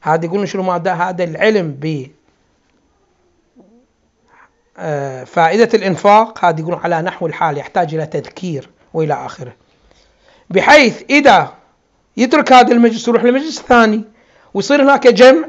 هذا 0.00 0.24
يقولون 0.24 0.46
شنو 0.46 0.62
ماذا؟ 0.62 0.92
هذا 0.92 1.24
العلم 1.24 1.76
ب 1.80 2.06
آه، 4.78 5.24
فائدة 5.24 5.68
الإنفاق 5.74 6.44
هذا 6.44 6.60
يقولون 6.60 6.80
على 6.80 7.02
نحو 7.02 7.26
الحال 7.26 7.58
يحتاج 7.58 7.94
إلى 7.94 8.06
تذكير 8.06 8.70
وإلى 8.94 9.14
آخره. 9.14 9.52
بحيث 10.50 11.02
إذا 11.10 11.54
يترك 12.16 12.52
هذا 12.52 12.72
المجلس 12.72 13.08
يروح 13.08 13.24
لمجلس 13.24 13.62
ثاني 13.62 14.04
ويصير 14.54 14.82
هناك 14.82 15.06
جمع 15.06 15.48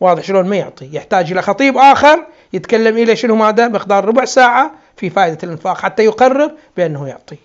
واضح 0.00 0.22
شلون 0.22 0.48
ما 0.48 0.56
يعطي 0.56 0.90
يحتاج 0.92 1.32
إلى 1.32 1.42
خطيب 1.42 1.76
آخر 1.76 2.26
يتكلم 2.52 2.98
إلى 2.98 3.16
شنو 3.16 3.36
ماذا 3.36 3.68
مقدار 3.68 4.04
ربع 4.04 4.24
ساعة 4.24 4.72
في 4.96 5.10
فائدة 5.10 5.38
الإنفاق 5.42 5.78
حتى 5.78 6.04
يقرر 6.04 6.54
بأنه 6.76 7.08
يعطي. 7.08 7.36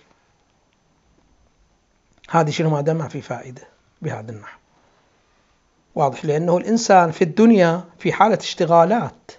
هذه 2.30 2.50
شنو 2.50 2.70
ماذا 2.70 2.92
ما 2.92 3.08
في 3.08 3.20
فائدة 3.20 3.62
بهذا 4.02 4.32
النحو. 4.32 4.58
واضح 5.94 6.24
لأنه 6.24 6.56
الإنسان 6.56 7.10
في 7.10 7.24
الدنيا 7.24 7.84
في 7.98 8.12
حالة 8.12 8.38
اشتغالات 8.40 9.32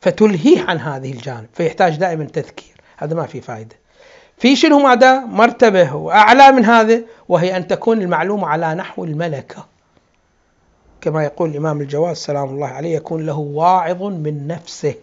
فتلهيه 0.00 0.64
عن 0.68 0.78
هذه 0.78 1.12
الجانب 1.12 1.48
فيحتاج 1.54 1.96
دائما 1.96 2.24
تذكير 2.24 2.74
هذا 2.96 3.14
ما 3.14 3.26
في 3.26 3.40
فائدة. 3.40 3.76
في 4.38 4.56
شنو 4.56 4.78
ماذا؟ 4.78 5.18
مرتبة. 5.20 5.94
وأعلى 5.94 6.52
من 6.52 6.64
هذا 6.64 7.00
وهي 7.28 7.56
أن 7.56 7.66
تكون 7.66 8.02
المعلومة 8.02 8.48
على 8.48 8.74
نحو 8.74 9.04
الملكة. 9.04 9.66
كما 11.00 11.24
يقول 11.24 11.50
الإمام 11.50 11.80
الجواد 11.80 12.16
سلام 12.16 12.48
الله 12.48 12.66
عليه 12.66 12.96
يكون 12.96 13.26
له 13.26 13.38
واعظ 13.38 14.02
من 14.02 14.46
نفسه. 14.46 14.94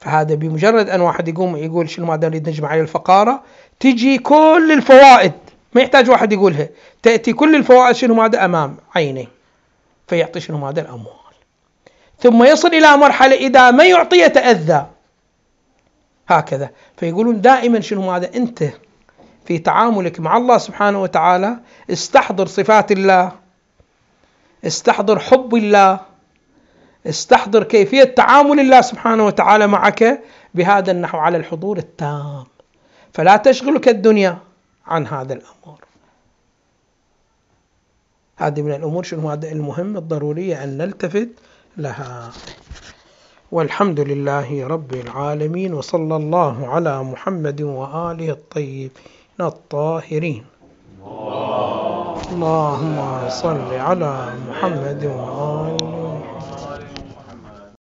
فهذا 0.00 0.34
بمجرد 0.34 0.88
أن 0.88 1.00
واحد 1.00 1.28
يقوم 1.28 1.56
يقول 1.56 1.90
شنو 1.90 2.06
ماذا 2.06 2.28
نريد 2.28 2.48
نجمع 2.48 2.68
عليه 2.68 2.82
الفقارة 2.82 3.42
تجي 3.80 4.18
كل 4.18 4.72
الفوائد. 4.72 5.32
ما 5.74 5.82
يحتاج 5.82 6.10
واحد 6.10 6.32
يقولها. 6.32 6.68
تأتي 7.02 7.32
كل 7.32 7.56
الفوائد 7.56 7.94
شنو 7.96 8.14
ماذا؟ 8.14 8.44
أمام 8.44 8.76
عينه. 8.94 9.26
فيعطي 10.08 10.40
شنو 10.40 10.58
ماذا؟ 10.58 10.80
الأموال. 10.80 11.16
ثم 12.18 12.44
يصل 12.44 12.68
إلى 12.68 12.96
مرحلة 12.96 13.36
إذا 13.36 13.70
ما 13.70 13.84
يعطي 13.84 14.16
يتأذى. 14.16 14.86
هكذا. 16.28 16.70
فيقولون 16.96 17.40
دائما 17.40 17.80
شنو 17.80 18.10
ماذا 18.12 18.34
أنت 18.34 18.64
في 19.46 19.58
تعاملك 19.58 20.20
مع 20.20 20.36
الله 20.36 20.58
سبحانه 20.58 21.02
وتعالى 21.02 21.58
استحضر 21.90 22.46
صفات 22.46 22.92
الله 22.92 23.32
استحضر 24.66 25.18
حب 25.18 25.54
الله 25.54 26.00
استحضر 27.06 27.64
كيفية 27.64 28.04
تعامل 28.04 28.60
الله 28.60 28.80
سبحانه 28.80 29.26
وتعالى 29.26 29.66
معك 29.66 30.22
بهذا 30.54 30.90
النحو 30.90 31.18
على 31.18 31.36
الحضور 31.36 31.78
التام. 31.78 32.44
فلا 33.12 33.36
تشغلك 33.36 33.88
الدنيا 33.88 34.38
عن 34.86 35.06
هذا 35.06 35.32
الأمر. 35.32 35.78
هذه 38.36 38.62
من 38.62 38.72
الأمور 38.74 39.02
شنو 39.02 39.30
هذا؟ 39.30 39.52
المهم 39.52 39.96
الضرورية 39.96 40.64
أن 40.64 40.78
نلتفت 40.78 41.28
لها. 41.76 42.32
والحمد 43.52 44.00
لله 44.00 44.66
رب 44.66 44.94
العالمين 44.94 45.74
وصلى 45.74 46.16
الله 46.16 46.66
على 46.66 47.02
محمد 47.02 47.62
وآله 47.62 48.30
الطيبين 48.30 48.90
الطاهرين. 49.40 50.44
اللهم 52.32 53.28
صل 53.28 53.70
على 53.72 54.14
محمد 54.48 55.04
وآله 55.04 55.95